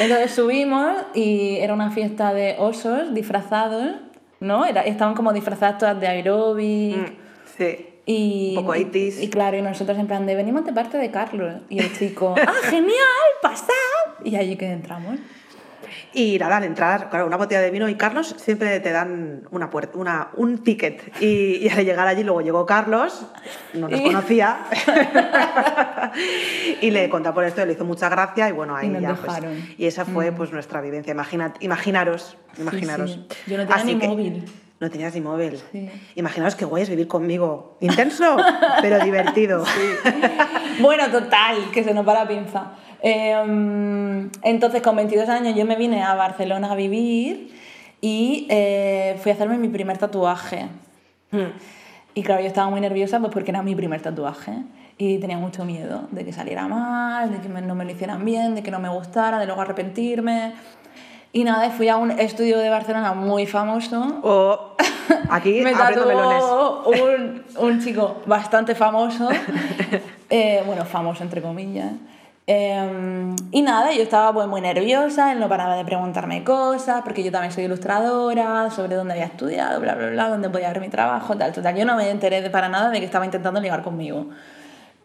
[0.00, 3.96] Entonces subimos y era una fiesta de osos disfrazados,
[4.40, 4.64] ¿no?
[4.64, 6.96] Era, estaban como disfrazadas todas de aeróbic.
[6.96, 7.16] Mm,
[7.57, 7.88] sí.
[8.07, 9.22] Y, Un poco 80s.
[9.22, 11.62] y claro, y nosotros en plan de venimos de parte de Carlos.
[11.70, 12.92] Y el chico, ¡ah, genial!
[13.42, 13.72] ¡Pasad!
[14.24, 15.18] Y allí que entramos.
[16.16, 19.68] Y nada, al entrar, claro, una botella de vino y Carlos siempre te dan una
[19.68, 21.03] puerta, una, un ticket.
[21.20, 23.27] Y, y al llegar allí, luego llegó Carlos,
[23.72, 24.59] no nos Y- conocía,
[26.81, 29.14] y le contó por esto, y le hizo mucha gracia y bueno, ahí Y ya.
[29.14, 29.38] pues,
[29.79, 31.11] y esa fue pues nuestra vivencia.
[31.12, 33.12] Imagina, imaginaros, imaginaros.
[33.12, 33.27] sí.
[33.46, 34.44] Yo no tenía ni móvil.
[34.80, 35.60] No tenías ni móvil.
[35.72, 35.88] Sí.
[36.16, 37.76] Imaginaos qué guay es vivir conmigo.
[37.80, 38.37] Intenso,
[38.82, 39.64] pero divertido.
[40.80, 42.72] Bueno, total, que se nos va la pinza.
[43.02, 47.54] Eh, entonces, con 22 años, yo me vine a Barcelona a vivir
[48.00, 50.66] y eh, fui a hacerme mi primer tatuaje.
[51.30, 51.52] Hmm.
[52.14, 54.52] Y claro, yo estaba muy nerviosa pues porque era mi primer tatuaje.
[54.98, 58.24] Y tenía mucho miedo de que saliera mal, de que me- no me lo hicieran
[58.24, 60.52] bien, de que no me gustara, de luego arrepentirme.
[61.34, 64.76] Y nada, fui a un estudio de Barcelona muy famoso O
[65.28, 69.28] aquí me tatuó un, un chico bastante famoso,
[70.30, 71.90] eh, bueno, famoso entre comillas.
[72.46, 77.24] Eh, y nada, yo estaba pues, muy nerviosa, él no paraba de preguntarme cosas, porque
[77.24, 80.88] yo también soy ilustradora, sobre dónde había estudiado, bla, bla, bla, dónde podía ver mi
[80.88, 81.74] trabajo, tal, total.
[81.74, 84.26] Yo no me enteré de para nada de que estaba intentando ligar conmigo.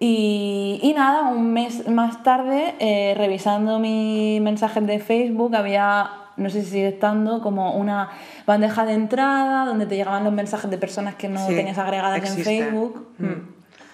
[0.01, 6.49] Y, y nada, un mes más tarde, eh, revisando mis mensajes de Facebook, había, no
[6.49, 8.09] sé si sigue estando, como una
[8.47, 12.17] bandeja de entrada donde te llegaban los mensajes de personas que no Sí, tenías agregadas
[12.17, 12.57] existe.
[12.57, 13.09] en Facebook.
[13.17, 13.33] Mm.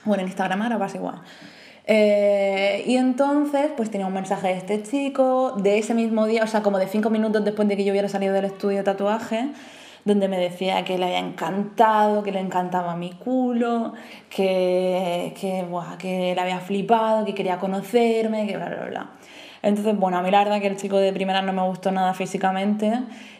[0.06, 1.22] Bueno, en Instagram ahora pasa igual.
[1.88, 6.48] Eh, y entonces, pues tenía un mensaje de este chico, de ese mismo día, o
[6.48, 9.50] sea, como de cinco minutos después de que yo hubiera salido del estudio de tatuaje,
[10.06, 13.94] donde me decía que le había encantado, que le encantaba mi culo,
[14.30, 19.10] que, que, buah, que le había flipado, que quería conocerme, que bla, bla, bla.
[19.64, 22.14] Entonces, bueno, a mí la verdad que el chico de primera no me gustó nada
[22.14, 22.94] físicamente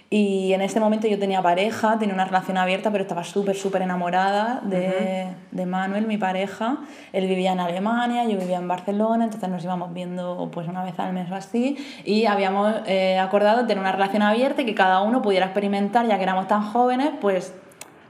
[0.10, 3.82] y en ese momento yo tenía pareja, tenía una relación abierta, pero estaba súper, súper
[3.82, 6.78] enamorada de, de Manuel, mi pareja.
[7.12, 10.98] Él vivía en Alemania, yo vivía en Barcelona, entonces nos íbamos viendo pues una vez
[11.00, 15.02] al mes o así y habíamos eh, acordado tener una relación abierta y que cada
[15.02, 17.54] uno pudiera experimentar, ya que éramos tan jóvenes, pues...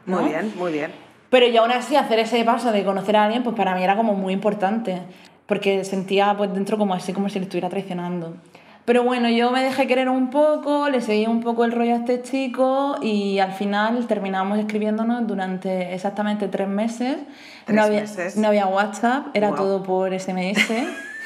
[0.05, 0.29] Muy ¿no?
[0.29, 0.91] bien, muy bien.
[1.29, 3.95] Pero yo aún así hacer ese paso de conocer a alguien, pues para mí era
[3.95, 5.01] como muy importante,
[5.45, 8.35] porque sentía pues dentro como así como si le estuviera traicionando.
[8.85, 11.97] Pero bueno, yo me dejé querer un poco, le seguí un poco el rollo a
[11.97, 17.17] este chico y al final terminamos escribiéndonos durante exactamente tres meses.
[17.65, 18.37] Tres no, había, meses.
[18.37, 20.69] no había WhatsApp, era todo por SMS.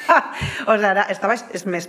[0.66, 1.88] o sea, estabais esmes-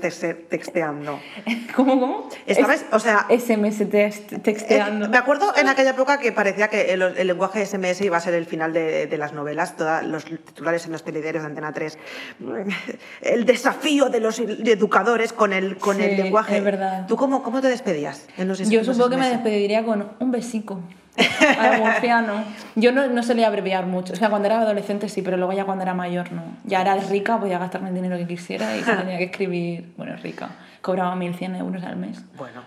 [0.50, 1.20] texteando.
[1.76, 2.30] ¿Cómo, cómo?
[2.46, 5.10] Estabais, o sea, SMS Eh, texteando.
[5.10, 8.34] me acuerdo en aquella época que parecía que el, el lenguaje SMS iba a ser
[8.34, 11.98] el final de, de las novelas, todos los titulares en los telediarios de Antena 3.
[13.22, 16.58] El desafío de los educadores con el, con el Sí, lenguaje.
[16.58, 17.06] es verdad.
[17.08, 20.32] ¿Tú cómo, cómo te despedías en los Yo los supongo que me despediría con un
[20.32, 20.80] besico.
[21.80, 22.44] Murciano.
[22.76, 24.14] Yo no, no solía abreviar mucho.
[24.14, 26.44] O sea, cuando era adolescente sí, pero luego ya cuando era mayor no.
[26.64, 29.94] Ya era rica, podía gastarme el dinero que quisiera y se tenía que escribir.
[29.98, 30.50] Bueno, rica.
[30.82, 32.24] Cobraba 1.100 euros al mes.
[32.38, 32.64] Bueno.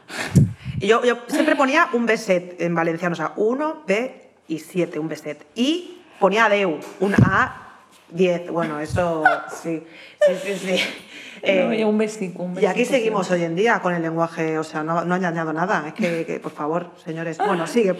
[0.78, 4.98] Y yo, yo siempre ponía un beset en valenciano, o sea, uno, B y siete,
[4.98, 5.46] un beset.
[5.54, 7.64] Y ponía Deu, un A,
[8.10, 8.50] 10.
[8.50, 9.82] Bueno, eso sí.
[10.26, 10.80] Sí, sí, sí.
[11.44, 14.64] Eh, No, un besico, un y aquí seguimos hoy en día con el lenguaje, o
[14.64, 15.84] sea, no, no ha añadido nada.
[15.88, 17.38] Es que, que, por favor, señores.
[17.38, 17.94] Bueno, sigue.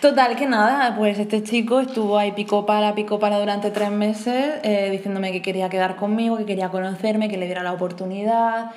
[0.00, 4.54] Total, que nada, pues este chico estuvo ahí pico para, pico para durante tres meses,
[4.62, 8.70] eh, diciéndome que quería quedar conmigo, que quería conocerme, que le diera la oportunidad.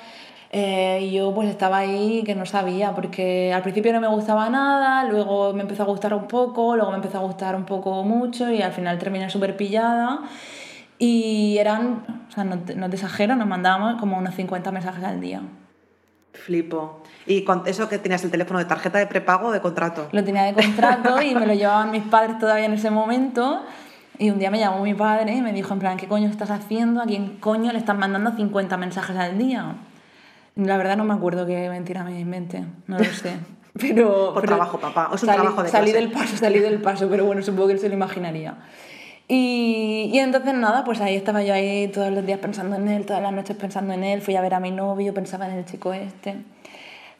[0.52, 4.50] Eh, y yo pues estaba ahí que no sabía, porque al principio no me gustaba
[4.50, 8.02] nada, luego me empezó a gustar un poco, luego me empezó a gustar un poco
[8.02, 10.22] mucho y al final terminé súper pillada.
[11.02, 15.02] Y eran, o sea, no te, no te exagero, nos mandábamos como unos 50 mensajes
[15.02, 15.40] al día.
[16.34, 17.02] Flipo.
[17.26, 20.08] ¿Y con eso que tenías el teléfono de tarjeta de prepago o de contrato?
[20.12, 23.62] Lo tenía de contrato y me lo llevaban mis padres todavía en ese momento.
[24.18, 26.50] Y un día me llamó mi padre y me dijo, en plan, ¿qué coño estás
[26.50, 27.00] haciendo?
[27.00, 29.76] ¿A quién coño le están mandando 50 mensajes al día?
[30.56, 33.38] La verdad no me acuerdo qué mentira me inventé, no lo sé.
[33.80, 35.10] Pero, Por pero trabajo, papá.
[35.14, 36.04] Es un salí, trabajo de Salí clase.
[36.06, 38.56] del paso, salí del paso, pero bueno, supongo que él se lo imaginaría.
[39.32, 43.06] Y, y entonces nada, pues ahí estaba yo ahí todos los días pensando en él,
[43.06, 45.64] todas las noches pensando en él, fui a ver a mi novio, pensaba en el
[45.64, 46.34] chico este.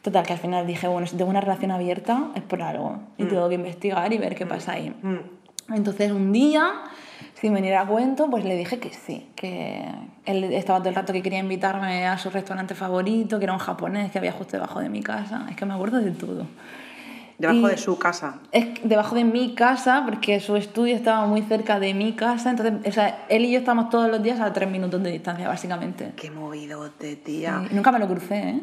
[0.01, 3.23] Total, que al final dije, bueno, si tengo una relación abierta es por algo y
[3.23, 4.93] tengo que investigar y ver qué pasa ahí.
[5.01, 5.73] Mm.
[5.73, 6.81] Entonces un día,
[7.35, 9.85] sin venir a cuento, pues le dije que sí, que
[10.25, 13.59] él estaba todo el rato que quería invitarme a su restaurante favorito, que era un
[13.59, 15.45] japonés que había justo debajo de mi casa.
[15.49, 16.45] Es que me acuerdo de todo.
[17.41, 18.35] Debajo Y- de su casa.
[18.51, 22.75] Es debajo de mi casa, porque su estudio estaba muy cerca de mi casa, entonces,
[22.87, 26.13] o sea, él y yo estábamos todos los días a tres minutos de distancia, básicamente.
[26.15, 27.63] Qué movidote, tía.
[27.69, 28.61] Y nunca me lo crucé, ¿eh?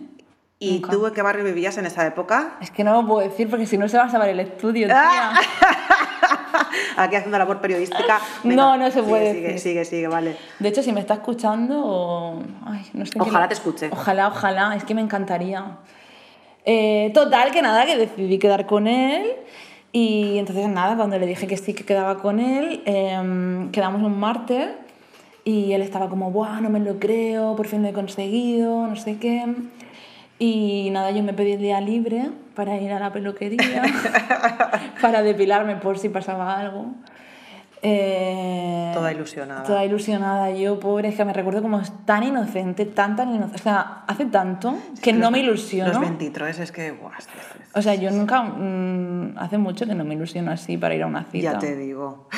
[0.61, 0.91] ¿Y Nunca.
[0.91, 2.57] tú en qué barrio vivías en esa época?
[2.61, 4.87] Es que no lo puedo decir porque si no se va a saber el estudio,
[4.89, 4.97] tía.
[4.97, 5.41] Ah.
[6.97, 8.19] Aquí haciendo labor periodística.
[8.45, 9.61] No, no se sigue, puede Sigue, decir.
[9.61, 10.37] sigue, sigue, vale.
[10.59, 13.13] De hecho, si me está escuchando, o- ay, no sé.
[13.13, 13.89] qué Ojalá le- te escuche.
[13.93, 15.65] Ojalá, ojalá, es que me encantaría.
[16.65, 19.27] Eh, total, que nada, que decidí quedar con él.
[19.93, 24.19] Y entonces, nada, cuando le dije que sí que quedaba con él, em, quedamos un
[24.19, 24.69] martes
[25.45, 27.57] y él estaba como, ¡buah, no me lo creo!
[27.57, 29.45] Por fin lo he conseguido, no sé qué.
[30.39, 33.83] Y nada, yo me pedí el día libre para ir a la peluquería,
[35.01, 36.87] para depilarme por si pasaba algo.
[37.83, 39.63] Eh, toda ilusionada.
[39.63, 40.51] Toda ilusionada.
[40.51, 43.57] Yo, pobre, es que me recuerdo como tan inocente, tan, tan inocente.
[43.57, 45.93] O sea, hace tanto que no me ilusiono.
[45.93, 47.13] Los 23 es que, guau,
[47.75, 51.07] O sea, yo nunca, mm, hace mucho que no me ilusiono así para ir a
[51.07, 51.53] una cita.
[51.53, 52.29] Ya te digo.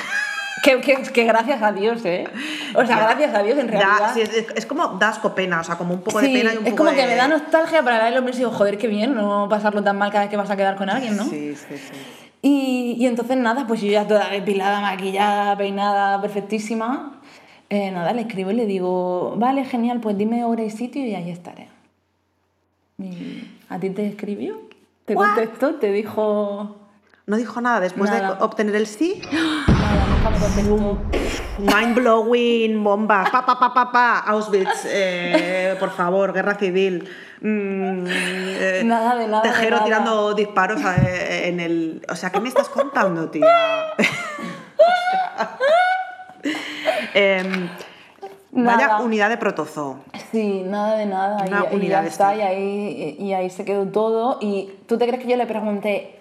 [0.63, 2.29] Que, que, gracias a Dios, ¿eh?
[2.75, 4.13] O sea, gracias a Dios en realidad.
[4.13, 6.69] sí, es, como das pena, o sea, como un poco de pena y un poco
[6.69, 9.15] Es como que me da nostalgia para la de los y digo, joder, qué bien,
[9.15, 11.25] no pasarlo tan mal cada vez que vas a quedar con alguien, ¿no?
[11.25, 12.20] Sí, sí, sí.
[12.43, 17.21] Y, y entonces nada, pues yo ya toda depilada, maquillada, peinada, perfectísima.
[17.69, 21.15] Eh, nada, le escribo y le digo, vale, genial, pues dime hora y sitio y
[21.15, 21.69] ahí estaré.
[22.99, 24.61] Y ¿A ti te escribió?
[25.05, 25.77] ¿Te contestó?
[25.77, 26.77] ¿Te dijo...?
[27.27, 29.23] No dijo nada después de obtener el sí.
[30.41, 30.99] Contestó.
[31.59, 37.07] Mind blowing, bomba, pa, pa, pa, pa, pa, Auschwitz, eh, por favor, guerra civil.
[37.43, 39.43] Mm, eh, nada de nada.
[39.43, 42.03] Tejero tirando disparos eh, en el.
[42.09, 43.47] O sea, ¿qué me estás contando, tía?
[47.13, 47.69] Em,
[48.53, 49.99] vaya unidad de protozoo.
[50.31, 51.45] Sí, nada de nada.
[51.47, 54.39] Una y, unidad y ya está, y ahí, y ahí se quedó todo.
[54.41, 56.20] ¿Y tú te crees que yo le pregunté,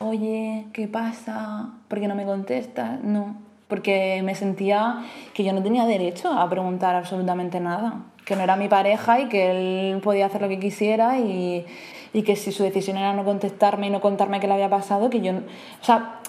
[0.00, 1.68] oye, ¿qué pasa?
[1.88, 3.02] ¿Por qué no me contestas?
[3.02, 3.36] No,
[3.68, 8.56] porque me sentía que yo no tenía derecho a preguntar absolutamente nada, que no era
[8.56, 9.50] mi pareja y que
[9.92, 11.66] él podía hacer lo que quisiera y,
[12.14, 15.10] y que si su decisión era no contestarme y no contarme qué le había pasado,
[15.10, 15.32] que yo...
[15.32, 16.19] O sea,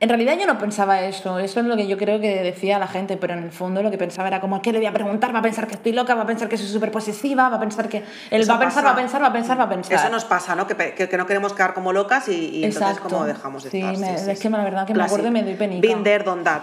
[0.00, 2.88] en realidad yo no pensaba eso, eso es lo que yo creo que decía la
[2.88, 5.34] gente, pero en el fondo lo que pensaba era como, ¿qué le voy a preguntar?
[5.34, 7.60] Va a pensar que estoy loca, va a pensar que soy súper posesiva, va a
[7.60, 8.02] pensar que...
[8.30, 9.98] Él va a pensar, va a pensar, va a pensar, va a pensar.
[9.98, 10.66] Eso nos pasa, ¿no?
[10.66, 14.18] Que, que, no queremos quedar como locas y, y entonces como dejamos de sí, estar.
[14.18, 15.86] sí, sí, es que la verdad que me acuerdo y me doy penica.
[15.86, 16.62] Been there, done that.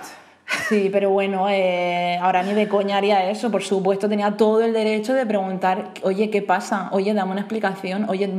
[0.70, 3.52] Sí, pero bueno, eh, ahora ni de coña haría eso.
[3.52, 6.90] Por supuesto, tenía todo el derecho de preguntar, oye, ¿qué pasa?
[6.92, 8.10] Oye, dame una explicación.
[8.10, 8.30] Oye,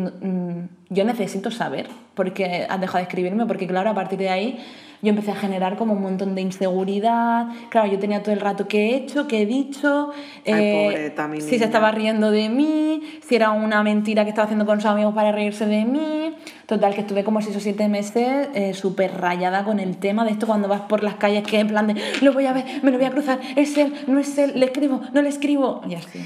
[0.89, 4.65] yo necesito saber por qué has dejado de escribirme, porque claro, a partir de ahí
[5.03, 7.47] yo empecé a generar como un montón de inseguridad.
[7.71, 10.11] Claro, yo tenía todo el rato qué he hecho, qué he dicho,
[10.45, 14.81] eh, si se estaba riendo de mí, si era una mentira que estaba haciendo con
[14.81, 16.37] sus amigos para reírse de mí.
[16.67, 20.33] Total, que estuve como seis o siete meses eh, súper rayada con el tema de
[20.33, 22.91] esto cuando vas por las calles que en plan de lo voy a ver, me
[22.91, 25.95] lo voy a cruzar, es él, no es él, le escribo, no le escribo, y
[25.95, 26.21] así.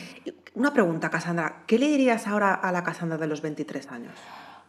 [0.55, 4.13] Una pregunta, Cassandra, ¿qué le dirías ahora a la Cassandra de los 23 años?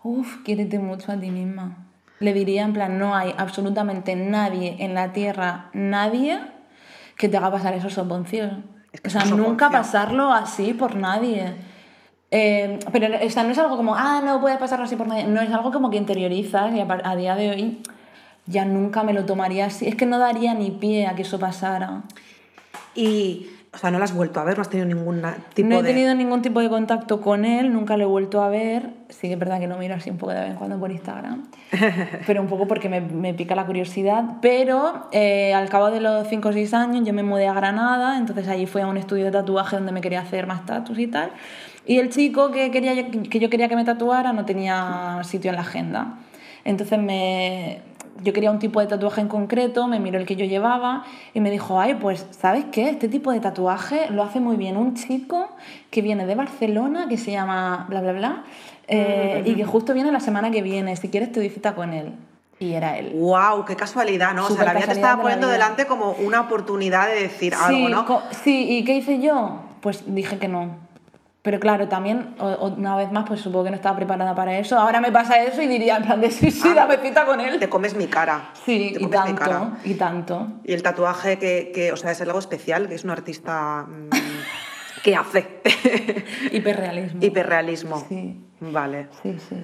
[0.03, 1.92] Uf, quiérete mucho a ti misma
[2.23, 6.39] le diría en plan, no hay absolutamente nadie en la Tierra, nadie
[7.17, 8.51] que te haga pasar esos soponcios.
[9.05, 11.53] o sea, nunca pasarlo así por nadie.
[12.31, 15.25] Eh, pero o sea, no es algo como, ah, no puedes pasarlo así por nadie.
[15.25, 17.81] No, es algo como que interiorizas y a, a día de hoy
[18.45, 19.87] ya nunca me lo tomaría así.
[19.87, 22.03] Es que no daría ni pie a que eso pasara.
[22.95, 25.23] Y o sea, no lo has vuelto a ver, no has tenido ningún
[25.55, 25.73] tipo de...
[25.73, 28.91] No he tenido ningún tipo de contacto con él, nunca lo he vuelto a ver.
[29.09, 30.91] Sí que es verdad que lo miro así un poco de vez en cuando por
[30.91, 31.47] Instagram,
[32.27, 34.37] pero un poco porque me, me pica la curiosidad.
[34.41, 38.17] Pero eh, al cabo de los 5 o 6 años yo me mudé a Granada,
[38.17, 41.07] entonces allí fui a un estudio de tatuaje donde me quería hacer más tatuajes y
[41.07, 41.31] tal.
[41.87, 45.55] Y el chico que, quería, que yo quería que me tatuara no tenía sitio en
[45.55, 46.19] la agenda.
[46.63, 47.81] Entonces me,
[48.21, 51.39] yo quería un tipo de tatuaje en concreto, me miró el que yo llevaba y
[51.39, 52.89] me dijo, ay, pues, ¿sabes qué?
[52.89, 55.49] Este tipo de tatuaje lo hace muy bien un chico
[55.89, 58.43] que viene de Barcelona, que se llama bla, bla, bla,
[58.87, 61.93] eh, y que justo viene la semana que viene, si quieres te doy cita con
[61.93, 62.13] él.
[62.59, 63.13] Y era él.
[63.15, 63.65] ¡Wow!
[63.65, 64.45] ¡Qué casualidad, ¿no?
[64.45, 68.21] o sea, la vida te estaba poniendo delante como una oportunidad de decir algo, ¿no?
[68.43, 69.59] Sí, ¿y qué hice yo?
[69.81, 70.82] Pues dije que no.
[71.43, 74.79] Pero claro, también, una vez más, pues supongo que no estaba preparada para eso.
[74.79, 77.41] Ahora me pasa eso y diría, en plan de sí, sí, ah, dame cita con
[77.41, 77.59] él.
[77.59, 78.51] Te comes mi cara.
[78.65, 80.47] Sí, y tanto, y tanto.
[80.63, 84.09] Y el tatuaje que, que, o sea, es algo especial, que es un artista mm,
[85.03, 85.61] que hace.
[86.53, 87.19] Hiperrealismo.
[87.21, 88.05] Hiperrealismo.
[88.07, 88.41] Sí.
[88.61, 89.09] Vale.
[89.21, 89.57] Sí, sí.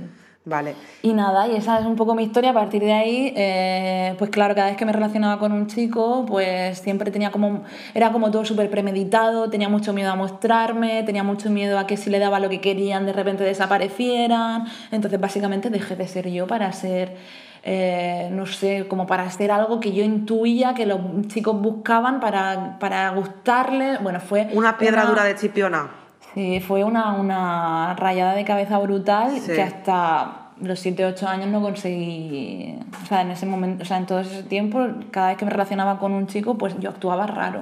[0.45, 0.73] Vale.
[1.03, 2.51] Y nada, y esa es un poco mi historia.
[2.51, 6.25] A partir de ahí, eh, pues claro, cada vez que me relacionaba con un chico,
[6.25, 7.63] pues siempre tenía como.
[7.93, 11.97] Era como todo súper premeditado, tenía mucho miedo a mostrarme, tenía mucho miedo a que
[11.97, 14.65] si le daba lo que querían de repente desaparecieran.
[14.91, 17.17] Entonces, básicamente, dejé de ser yo para ser.
[17.61, 22.79] Eh, no sé, como para hacer algo que yo intuía que los chicos buscaban para,
[22.79, 24.01] para gustarles.
[24.01, 24.47] Bueno, fue.
[24.53, 25.98] Una piedra dura de chipiona.
[26.33, 31.61] Sí, fue una, una rayada de cabeza brutal que hasta los 7 8 años no
[31.61, 32.77] conseguí.
[33.03, 35.51] O sea, en ese momento, o sea, en todo ese tiempo, cada vez que me
[35.51, 37.61] relacionaba con un chico, pues yo actuaba raro.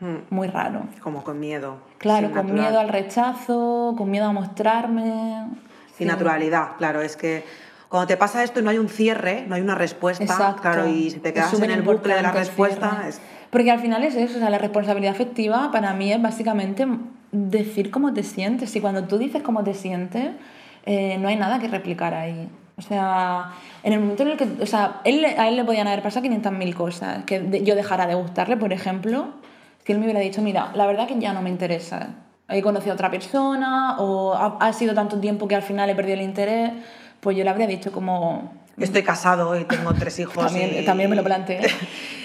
[0.00, 0.16] Hmm.
[0.30, 0.84] Muy raro.
[1.02, 1.76] Como con miedo.
[1.98, 5.46] Claro, con miedo al rechazo, con miedo a mostrarme.
[5.96, 7.44] Sin naturalidad, claro, es que
[7.90, 10.62] cuando te pasa esto y no hay un cierre, no hay una respuesta, Exacto.
[10.62, 13.04] claro, y si te quedas en el bucle de la respuesta.
[13.06, 13.20] Es...
[13.50, 16.86] Porque al final es eso, o sea, la responsabilidad afectiva para mí es básicamente
[17.32, 18.74] decir cómo te sientes.
[18.76, 20.30] Y cuando tú dices cómo te sientes,
[20.86, 22.48] eh, no hay nada que replicar ahí.
[22.76, 23.52] O sea,
[23.82, 24.62] en el momento en el que.
[24.62, 27.24] O sea, él, a él le podían haber pasado 500.000 cosas.
[27.24, 29.28] Que yo dejara de gustarle, por ejemplo,
[29.84, 32.14] si él me hubiera dicho, mira, la verdad que ya no me interesa.
[32.48, 35.94] He conocido a otra persona, o ha, ha sido tanto tiempo que al final he
[35.94, 36.72] perdido el interés,
[37.20, 40.36] pues yo le habría dicho como Estoy casado y tengo tres hijos.
[40.36, 41.60] también, también me lo planteé.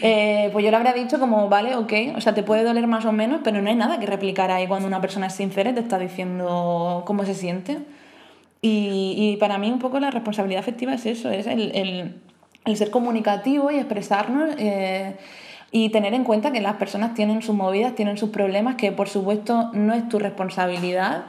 [0.01, 3.05] Eh, pues yo le habría dicho como, vale, ok, o sea, te puede doler más
[3.05, 5.73] o menos, pero no hay nada que replicar ahí cuando una persona es sincera y
[5.73, 7.79] te está diciendo cómo se siente.
[8.61, 12.21] Y, y para mí un poco la responsabilidad afectiva es eso, es el, el,
[12.65, 14.53] el ser comunicativo y expresarnos.
[14.59, 15.15] Eh,
[15.71, 19.09] y tener en cuenta que las personas tienen sus movidas, tienen sus problemas, que por
[19.09, 21.25] supuesto no es tu responsabilidad,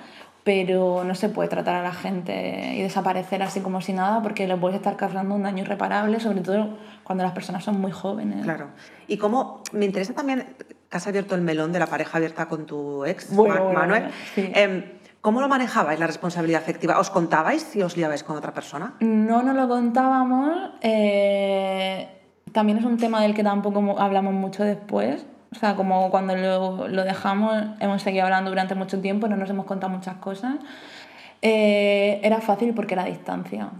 [0.46, 4.46] pero no se puede tratar a la gente y desaparecer así como si nada porque
[4.46, 6.68] le puedes estar causando un daño irreparable, sobre todo
[7.02, 8.44] cuando las personas son muy jóvenes.
[8.44, 8.68] Claro.
[9.08, 10.46] Y cómo me interesa también
[10.88, 14.04] que has abierto el melón de la pareja abierta con tu ex, Manuel.
[14.36, 14.48] sí.
[14.54, 17.00] eh, ¿Cómo lo manejabais la responsabilidad afectiva?
[17.00, 18.94] ¿Os contabais si os liabais con otra persona?
[19.00, 20.70] No nos lo contábamos.
[20.80, 22.06] Eh,
[22.52, 25.26] también es un tema del que tampoco hablamos mucho después
[25.56, 29.48] o sea, como cuando lo, lo, dejamos, hemos seguido hablando durante mucho tiempo, no nos
[29.48, 30.56] hemos contado muchas cosas.
[31.42, 33.70] Eh, era fácil porque era distancia,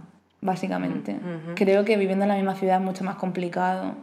[0.41, 1.13] básicamente.
[1.13, 1.53] Uh -huh.
[1.55, 3.93] Creo que viviendo en la misma ciudad es mucho más complicado,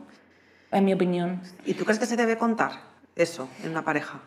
[0.71, 1.41] en mi opinión.
[1.67, 2.73] ¿Y tú crees que se debe contar
[3.17, 4.21] eso en una pareja?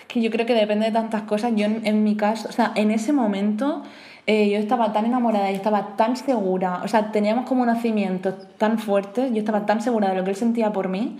[0.00, 1.52] Es que yo creo que depende de tantas cosas.
[1.54, 3.82] Yo, en, en mi caso, o sea, en ese momento
[4.26, 8.78] eh, yo estaba tan enamorada y estaba tan segura, o sea, teníamos como nacimientos tan
[8.78, 11.18] fuertes, yo estaba tan segura de lo que él sentía por mí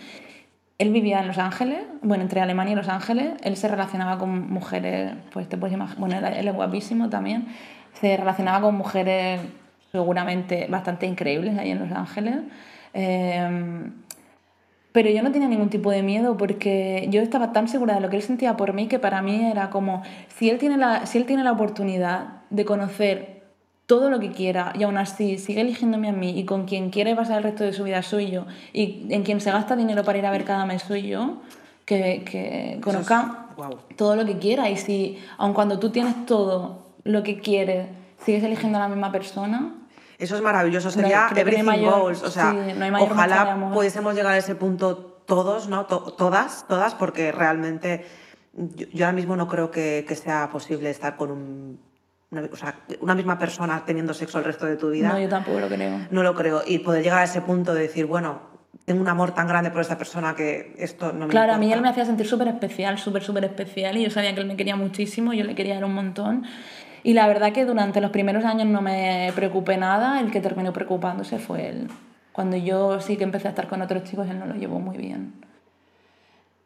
[0.78, 4.50] él vivía en Los Ángeles, bueno, entre Alemania y Los Ángeles, él se relacionaba con
[4.52, 7.46] mujeres, pues te puedes imaginar, bueno, él es guapísimo también,
[8.00, 9.40] se relacionaba con mujeres
[9.92, 12.36] seguramente bastante increíbles ahí en Los Ángeles.
[12.92, 13.90] Eh,
[14.94, 18.10] pero yo no tenía ningún tipo de miedo porque yo estaba tan segura de lo
[18.10, 21.18] que él sentía por mí que para mí era como, si él tiene la, si
[21.18, 23.33] él tiene la oportunidad de conocer
[23.86, 27.14] todo lo que quiera y aún así sigue eligiéndome a mí y con quien quiere
[27.14, 30.18] pasar el resto de su vida soy yo y en quien se gasta dinero para
[30.18, 31.42] ir a ver cada mes soy yo,
[31.84, 33.78] que, que conozca es, wow.
[33.96, 34.70] todo lo que quiera.
[34.70, 37.88] Y si aun cuando tú tienes todo lo que quieres
[38.24, 39.74] sigues eligiendo a la misma persona
[40.18, 44.32] eso es maravilloso sería no, everything mayor, goals o sea sí, no ojalá pudiésemos llegar
[44.32, 48.06] a ese punto todos no to todas todas porque realmente
[48.54, 51.80] yo, yo, ahora mismo no creo que, que sea posible estar con un
[52.40, 55.08] una, o sea, una misma persona teniendo sexo el resto de tu vida.
[55.08, 55.98] No, yo tampoco lo creo.
[56.10, 56.62] No lo creo.
[56.66, 58.40] Y poder llegar a ese punto de decir, bueno,
[58.84, 61.54] tengo un amor tan grande por esta persona que esto no me Claro, importa.
[61.54, 63.96] a mí él me hacía sentir súper especial, súper, súper especial.
[63.96, 66.44] Y yo sabía que él me quería muchísimo, yo le quería un montón.
[67.02, 70.72] Y la verdad que durante los primeros años no me preocupé nada, el que terminó
[70.72, 71.88] preocupándose fue él.
[72.32, 74.96] Cuando yo sí que empecé a estar con otros chicos, él no lo llevó muy
[74.96, 75.34] bien.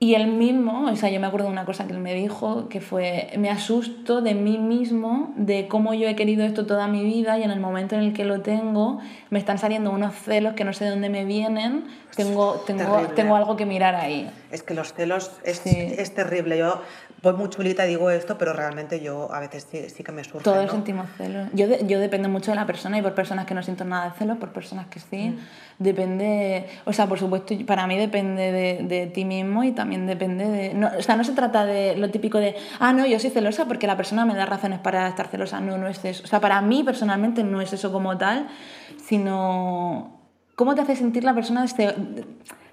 [0.01, 2.69] Y él mismo, o sea, yo me acuerdo de una cosa que él me dijo,
[2.69, 7.03] que fue, me asusto de mí mismo, de cómo yo he querido esto toda mi
[7.03, 10.55] vida y en el momento en el que lo tengo, me están saliendo unos celos
[10.55, 14.31] que no sé de dónde me vienen, tengo, tengo, tengo algo que mirar ahí.
[14.53, 15.71] Es que los celos es, sí.
[15.77, 16.57] es terrible.
[16.59, 16.81] Yo
[17.23, 20.25] voy muy chulita y digo esto, pero realmente yo a veces sí, sí que me
[20.25, 20.45] surge.
[20.45, 20.71] Todos ¿no?
[20.71, 21.49] sentimos celos.
[21.53, 24.11] Yo, de, yo dependo mucho de la persona y por personas que no siento nada
[24.11, 25.31] de celos, por personas que sí.
[25.31, 25.39] Mm.
[25.79, 30.47] Depende, o sea, por supuesto, para mí depende de, de ti mismo y también depende
[30.47, 30.75] de...
[30.75, 33.67] No, o sea, no se trata de lo típico de, ah, no, yo soy celosa
[33.67, 35.61] porque la persona me da razones para estar celosa.
[35.61, 36.25] No, no es eso.
[36.25, 38.49] O sea, para mí personalmente no es eso como tal,
[39.05, 40.19] sino
[40.55, 41.67] cómo te hace sentir la persona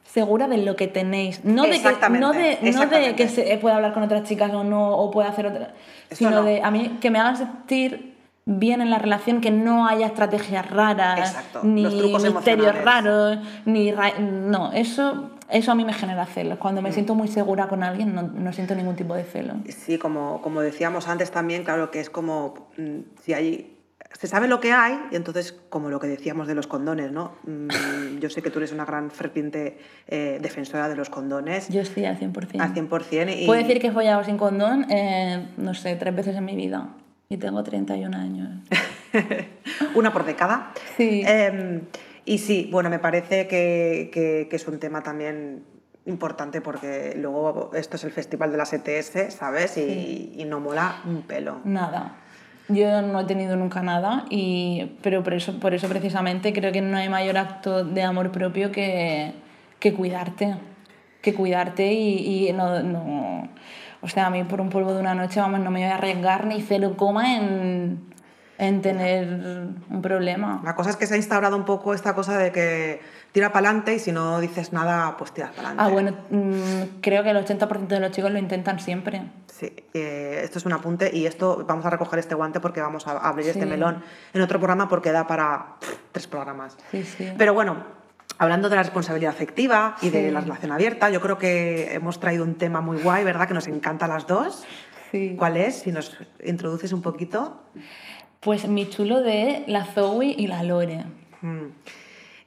[0.03, 1.43] segura de lo que tenéis.
[1.43, 4.63] No de que, no de, no de que se pueda hablar con otras chicas o
[4.63, 5.73] no, o pueda hacer otra.
[6.11, 6.43] Sino no.
[6.43, 10.69] de a mí que me hagan sentir bien en la relación, que no haya estrategias
[10.69, 11.61] raras, Exacto.
[11.63, 13.91] ni misterios raros, ni.
[13.91, 15.31] Ra no, eso.
[15.49, 16.57] Eso a mí me genera celos.
[16.57, 16.93] Cuando me mm.
[16.93, 19.55] siento muy segura con alguien, no, no, siento ningún tipo de celo.
[19.69, 23.75] Sí, como, como decíamos antes también, claro que es como mm, si hay
[24.19, 27.33] se sabe lo que hay y entonces, como lo que decíamos de los condones, ¿no?
[28.19, 29.77] Yo sé que tú eres una gran ferviente
[30.07, 31.67] eh, defensora de los condones.
[31.69, 32.61] Yo sí, al 100%.
[32.61, 33.41] Al 100%.
[33.41, 33.45] Y...
[33.45, 36.89] Puedo decir que he follado sin condón, eh, no sé, tres veces en mi vida.
[37.27, 38.49] Y tengo 31 años.
[39.95, 40.71] una por década.
[40.95, 41.23] Sí.
[41.25, 41.81] Eh,
[42.25, 45.63] y sí, bueno, me parece que, que, que es un tema también
[46.05, 49.77] importante porque luego esto es el festival de las ETS, ¿sabes?
[49.77, 50.33] Y, sí.
[50.37, 51.59] y no mola un pelo.
[51.63, 52.17] Nada.
[52.67, 56.81] Yo no he tenido nunca nada, y, pero por eso, por eso precisamente creo que
[56.81, 59.33] no hay mayor acto de amor propio que,
[59.79, 60.55] que cuidarte.
[61.21, 63.49] Que cuidarte y, y no, no,
[64.01, 65.95] O sea, a mí por un polvo de una noche, vamos, no me voy a
[65.95, 68.14] arriesgar ni cero coma en,
[68.57, 69.27] en tener
[69.89, 70.61] un problema.
[70.63, 73.01] La cosa es que se ha instaurado un poco esta cosa de que
[73.31, 75.83] tira para adelante y si no dices nada, pues tiras para adelante.
[75.83, 79.23] Ah, bueno, mm, creo que el 80% de los chicos lo intentan siempre.
[79.47, 83.07] Sí, eh, esto es un apunte y esto vamos a recoger este guante porque vamos
[83.07, 84.03] a abrir este melón
[84.33, 85.75] en otro programa porque da para
[86.11, 86.77] tres programas.
[86.91, 87.33] Sí, sí.
[87.37, 87.83] Pero bueno,
[88.37, 92.43] hablando de la responsabilidad afectiva y de la relación abierta, yo creo que hemos traído
[92.43, 93.47] un tema muy guay, ¿verdad?
[93.47, 94.65] Que nos encanta a las dos.
[95.11, 95.35] Sí.
[95.37, 95.79] ¿Cuál es?
[95.79, 97.61] Si nos introduces un poquito.
[98.45, 101.03] Pues mi chulo de la Zoe y la Lore.
[101.41, 101.69] Mm.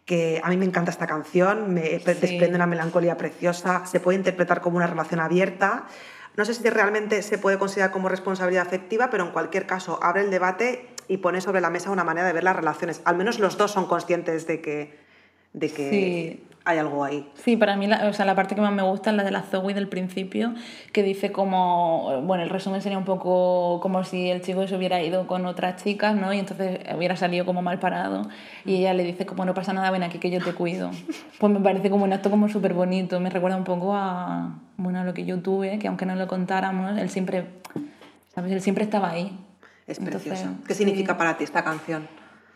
[0.05, 4.61] Que a mí me encanta esta canción, me desprende una melancolía preciosa, se puede interpretar
[4.61, 5.89] como una relación abierta.
[6.37, 10.23] No sé si realmente se puede considerar como responsabilidad afectiva, pero en cualquier caso abre
[10.23, 13.03] el debate y pone sobre la mesa una manera de ver las relaciones.
[13.05, 14.97] Al menos los dos son conscientes de que,
[15.53, 17.27] de que hay algo ahí.
[17.35, 19.31] Sí, para mí la, o sea, la parte que más me gusta es la de
[19.31, 20.53] la Zoe del principio,
[20.93, 25.03] que dice como, bueno, el resumen sería un poco como si el chico se hubiera
[25.03, 26.31] ido con otras chicas, ¿no?
[26.31, 28.29] Y entonces hubiera salido como mal parado.
[28.67, 30.91] Y ella le dice como, no pasa nada, ven aquí que yo te cuido.
[31.39, 34.99] Pues me parece como un acto como súper bonito, me recuerda un poco a, bueno,
[34.99, 37.47] a lo que yo tuve, que aunque no lo contáramos, él siempre,
[38.35, 38.51] ¿sabes?
[38.51, 39.39] Él siempre estaba ahí.
[39.87, 40.49] Es precioso.
[40.67, 42.09] ¿Qué significa para ti esta canción?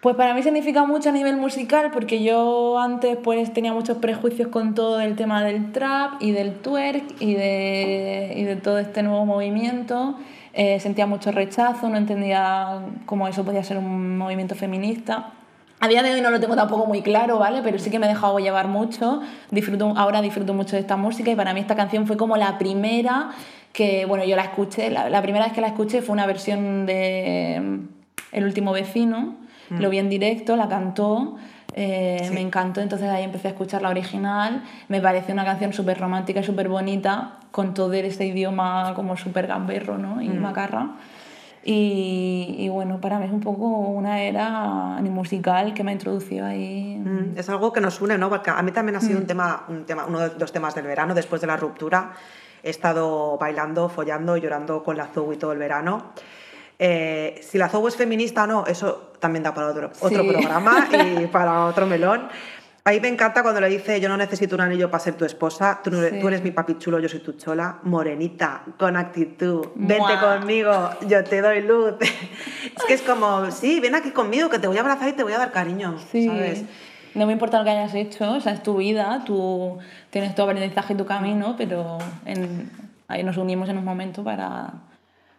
[0.03, 4.49] Pues para mí significa mucho a nivel musical porque yo antes pues tenía muchos prejuicios
[4.49, 9.05] con todo el tema del trap y del twerk y de, y de todo este
[9.05, 10.17] nuevo movimiento.
[10.55, 15.35] Eh, sentía mucho rechazo, no entendía cómo eso podía ser un movimiento feminista.
[15.79, 17.61] A día de hoy no lo tengo tampoco muy claro, ¿vale?
[17.63, 19.21] Pero sí que me he dejado llevar mucho.
[19.53, 22.59] Disfruto, ahora disfruto mucho de esta música y para mí esta canción fue como la
[22.59, 23.31] primera
[23.73, 26.87] que, bueno, yo la escuché, la, la primera vez que la escuché fue una versión
[26.87, 27.83] de
[28.33, 29.37] El último vecino,
[29.71, 31.37] lo vi en directo, la cantó.
[31.75, 34.63] Eh, me encantó, entonces ahí empecé a escuchar la original.
[34.89, 39.47] Me pareció una canción súper romántica y súper bonita, con todo ese idioma como súper
[39.47, 40.21] gamberro ¿no?
[40.21, 40.91] y macarra.
[41.65, 46.45] Y, y, bueno, para mí es un poco una era musical que me ha introducido
[46.45, 47.01] ahí.
[47.37, 48.29] Es algo que nos une, ¿no?
[48.29, 50.87] Porque a mí también ha sido un tema, un tema, uno de los temas del
[50.87, 52.15] verano, después de la ruptura.
[52.65, 56.13] He estado bailando, follando, llorando con la Zoe todo el verano.
[56.79, 60.89] Eh, si la Zoe es feminista o no, eso también da para otro, otro programa
[60.93, 62.29] y para otro melón.
[62.85, 65.81] Ahí me encanta cuando le dice, yo no necesito un anillo para ser tu esposa,
[65.85, 70.91] tú, tú eres mi papi chulo, yo soy tu chola, morenita, con actitud, vente conmigo,
[71.07, 71.95] yo te doy luz.
[72.01, 75.23] es que es como, sí, ven aquí conmigo, que te voy a abrazar y te
[75.23, 76.65] voy a dar cariño, ¿sabes?
[77.15, 79.79] No me importa lo que hayas hecho, o sea, es tu vida, tú
[80.11, 81.99] tienes tu aprendizaje y tu camino, pero
[83.07, 84.73] ahí nos unimos en un momento para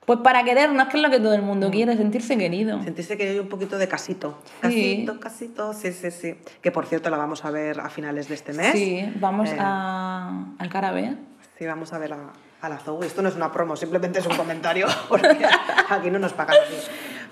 [0.06, 1.72] pues para querernos, que es lo que todo el mundo mm.
[1.72, 2.82] quiere, sentirse querido.
[2.84, 4.38] Sentirse que hay un poquito de casito.
[4.62, 6.36] Casito, casito, sí, sí, sí.
[6.62, 8.74] Que por cierto la vamos a ver a finales de este mes.
[8.74, 11.16] Sí, vamos eh, a, al Carabé.
[11.58, 13.06] Sí, vamos a ver a, a la Zoe.
[13.06, 15.46] Esto no es una promo, simplemente es un comentario, porque
[15.90, 16.90] aquí no nos pagan así.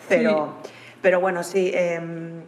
[0.08, 0.56] Pero,
[1.02, 1.72] pero bueno, sí.
[1.74, 2.44] Em,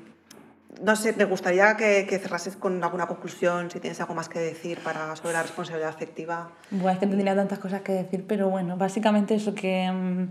[0.81, 4.39] no sé, me gustaría que, que, cerrases con alguna conclusión, si tienes algo más que
[4.39, 6.49] decir para, sobre la responsabilidad afectiva.
[6.71, 9.91] Bueno, es que tendría tantas cosas que decir, pero bueno, básicamente eso que...
[9.91, 10.29] Mm,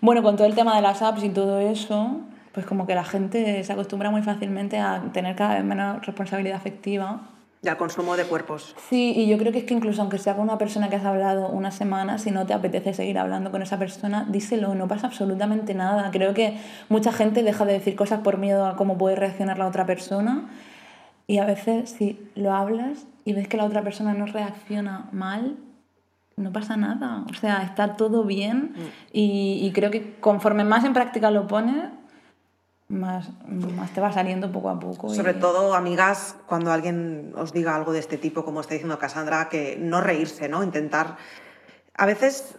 [0.00, 2.20] bueno, con todo el tema de las apps y todo eso,
[2.52, 6.56] pues como que la gente se acostumbra muy fácilmente a tener cada vez menos responsabilidad
[6.56, 7.30] afectiva
[7.62, 8.74] y al consumo de cuerpos.
[8.88, 11.04] Sí, y yo creo que es que incluso aunque sea con una persona que has
[11.04, 15.06] hablado una semana, si no te apetece seguir hablando con esa persona, díselo, no pasa
[15.06, 16.10] absolutamente nada.
[16.10, 19.66] Creo que mucha gente deja de decir cosas por miedo a cómo puede reaccionar la
[19.66, 20.48] otra persona.
[21.26, 25.56] Y a veces si lo hablas y ves que la otra persona no reacciona mal,
[26.36, 27.24] no pasa nada.
[27.30, 28.80] O sea, está todo bien mm.
[29.12, 31.82] y, y creo que conforme más en práctica lo pones,
[32.88, 35.12] más, más te va saliendo poco a poco.
[35.12, 39.48] Sobre todo, amigas, cuando alguien os diga algo de este tipo, como está diciendo Cassandra,
[39.48, 40.62] que no reírse, ¿no?
[40.62, 41.16] Intentar...
[41.98, 42.58] A veces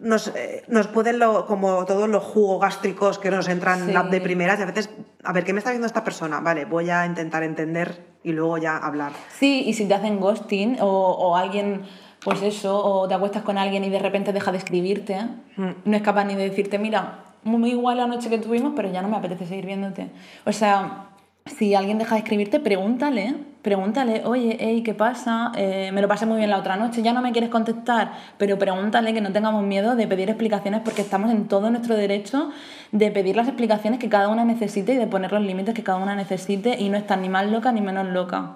[0.00, 4.60] nos, eh, nos pueden, lo, como todos los jugos gástricos que nos entran de primeras,
[4.60, 4.90] y a veces,
[5.22, 6.40] a ver, ¿qué me está diciendo esta persona?
[6.40, 9.12] Vale, voy a intentar entender y luego ya hablar.
[9.38, 11.84] Sí, y si te hacen ghosting o, o alguien
[12.24, 15.20] pues eso, o te acuestas con alguien y de repente deja de escribirte,
[15.56, 15.70] mm.
[15.84, 19.02] no es capaz ni de decirte, mira, muy igual la noche que tuvimos, pero ya
[19.02, 20.08] no me apetece seguir viéndote.
[20.44, 21.08] O sea,
[21.46, 25.52] si alguien deja de escribirte, pregúntale, pregúntale, oye, hey, ¿qué pasa?
[25.56, 28.58] Eh, me lo pasé muy bien la otra noche, ya no me quieres contestar, pero
[28.58, 32.50] pregúntale que no tengamos miedo de pedir explicaciones porque estamos en todo nuestro derecho
[32.92, 35.98] de pedir las explicaciones que cada una necesite y de poner los límites que cada
[35.98, 38.52] una necesite y no estar ni más loca ni menos loca.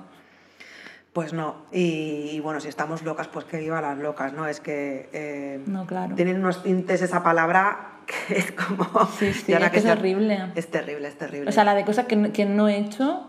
[1.12, 4.47] Pues no, y, bueno, si estamos locas, pues que viva las locas, ¿no?
[4.47, 6.14] Es que eh, no, claro.
[6.14, 8.84] tienen unos tintes esa palabra que es como...
[9.18, 10.50] Sí, sí, es, que es terrible.
[10.54, 11.48] Es terrible, es terrible.
[11.48, 13.28] O sea, la de cosas que, que no he hecho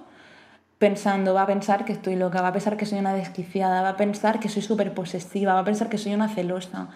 [0.80, 3.90] pensando, va a pensar que estoy loca, va a pensar que soy una desquiciada, va
[3.90, 6.88] a pensar que soy súper posesiva, va a pensar que soy una celosa.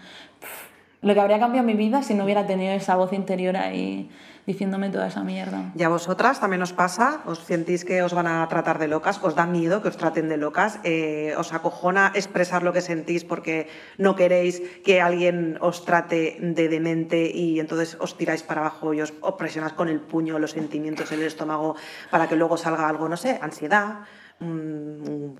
[1.03, 4.09] Lo que habría cambiado mi vida si no hubiera tenido esa voz interior ahí
[4.45, 5.71] diciéndome toda esa mierda.
[5.75, 7.21] ¿Y a vosotras también os pasa?
[7.25, 9.19] ¿Os sentís que os van a tratar de locas?
[9.23, 10.79] ¿Os da miedo que os traten de locas?
[10.83, 16.67] Eh, ¿Os acojona expresar lo que sentís porque no queréis que alguien os trate de
[16.67, 21.11] demente y entonces os tiráis para abajo y os, presionáis con el puño los sentimientos
[21.11, 21.75] en el estómago
[22.11, 24.03] para que luego salga algo, no sé, ansiedad?
[24.39, 25.39] un,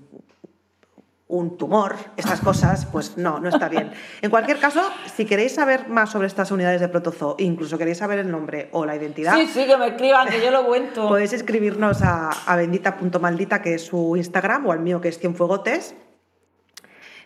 [1.26, 3.90] un tumor, estas cosas, pues no, no está bien.
[4.20, 4.82] En cualquier caso,
[5.16, 8.84] si queréis saber más sobre estas unidades de protozoo, incluso queréis saber el nombre o
[8.84, 11.08] la identidad, Sí, sí, que me escriban, que yo lo cuento.
[11.08, 15.94] podéis escribirnos a, a bendita.maldita, que es su Instagram, o al mío, que es Cienfuegotes.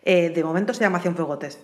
[0.04, 1.58] Eh, de momento se llama Cienfuegotes.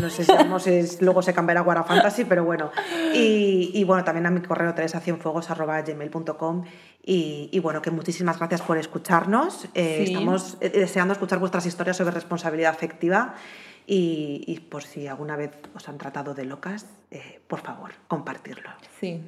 [0.00, 0.32] No sé si,
[0.70, 2.70] es- luego se cambiará a Guara Fantasy, pero bueno.
[3.12, 6.64] Y, y bueno, también a mi correo teresaccienfuegos.gmail.com
[7.02, 9.66] y, y bueno, que muchísimas gracias por escucharnos.
[9.74, 10.12] Eh, Sí.
[10.12, 13.34] Estamos eh, deseando escuchar vuestras historias sobre responsabilidad afectiva
[13.86, 18.70] y, y por si alguna vez os han tratado de locas, eh, por favor, compartirlo.
[19.00, 19.20] Sí.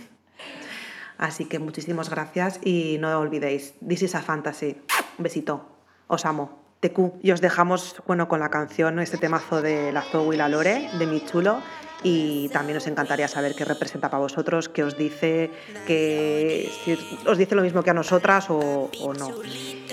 [1.18, 4.76] Así que muchísimas gracias y no olvidéis, This is a Fantasy.
[5.18, 5.68] Un besito.
[6.06, 6.62] Os amo.
[6.80, 7.18] TQ.
[7.22, 10.88] Y os dejamos bueno, con la canción, este temazo de la Zoe y la Lore,
[10.96, 11.60] de Mi Chulo.
[12.02, 15.50] Y también nos encantaría saber qué representa para vosotros, qué os dice,
[15.86, 16.96] que si
[17.26, 19.32] os dice lo mismo que a nosotras o, o no.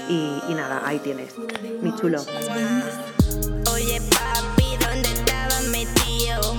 [0.08, 1.34] Y, y nada, ahí tienes.
[1.82, 2.22] Mi chulo.
[3.74, 6.56] Oye papi, ¿dónde estaba metido?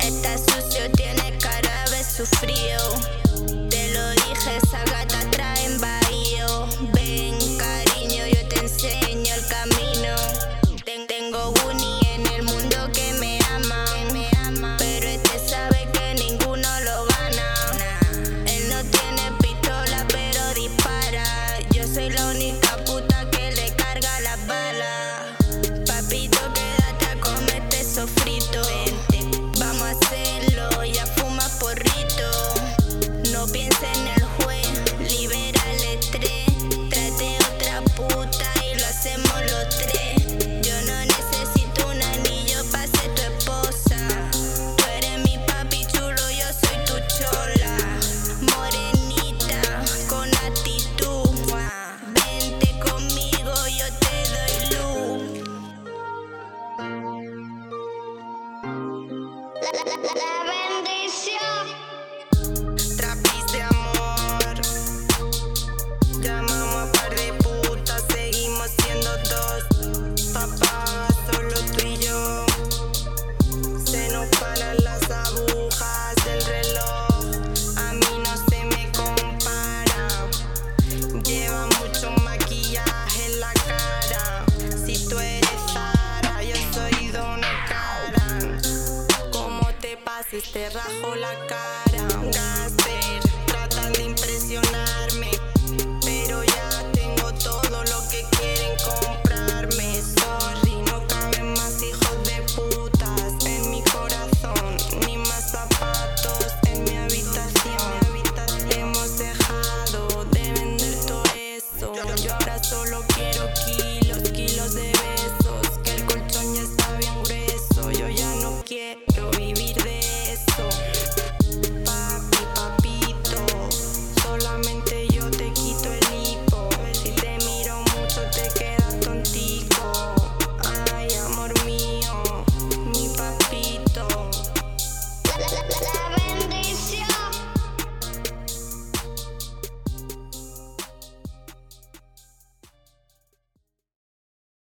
[0.00, 3.68] Está sucio, tiene cara de sufrido.
[3.68, 5.21] Te lo dije, esa gata
[60.02, 60.51] La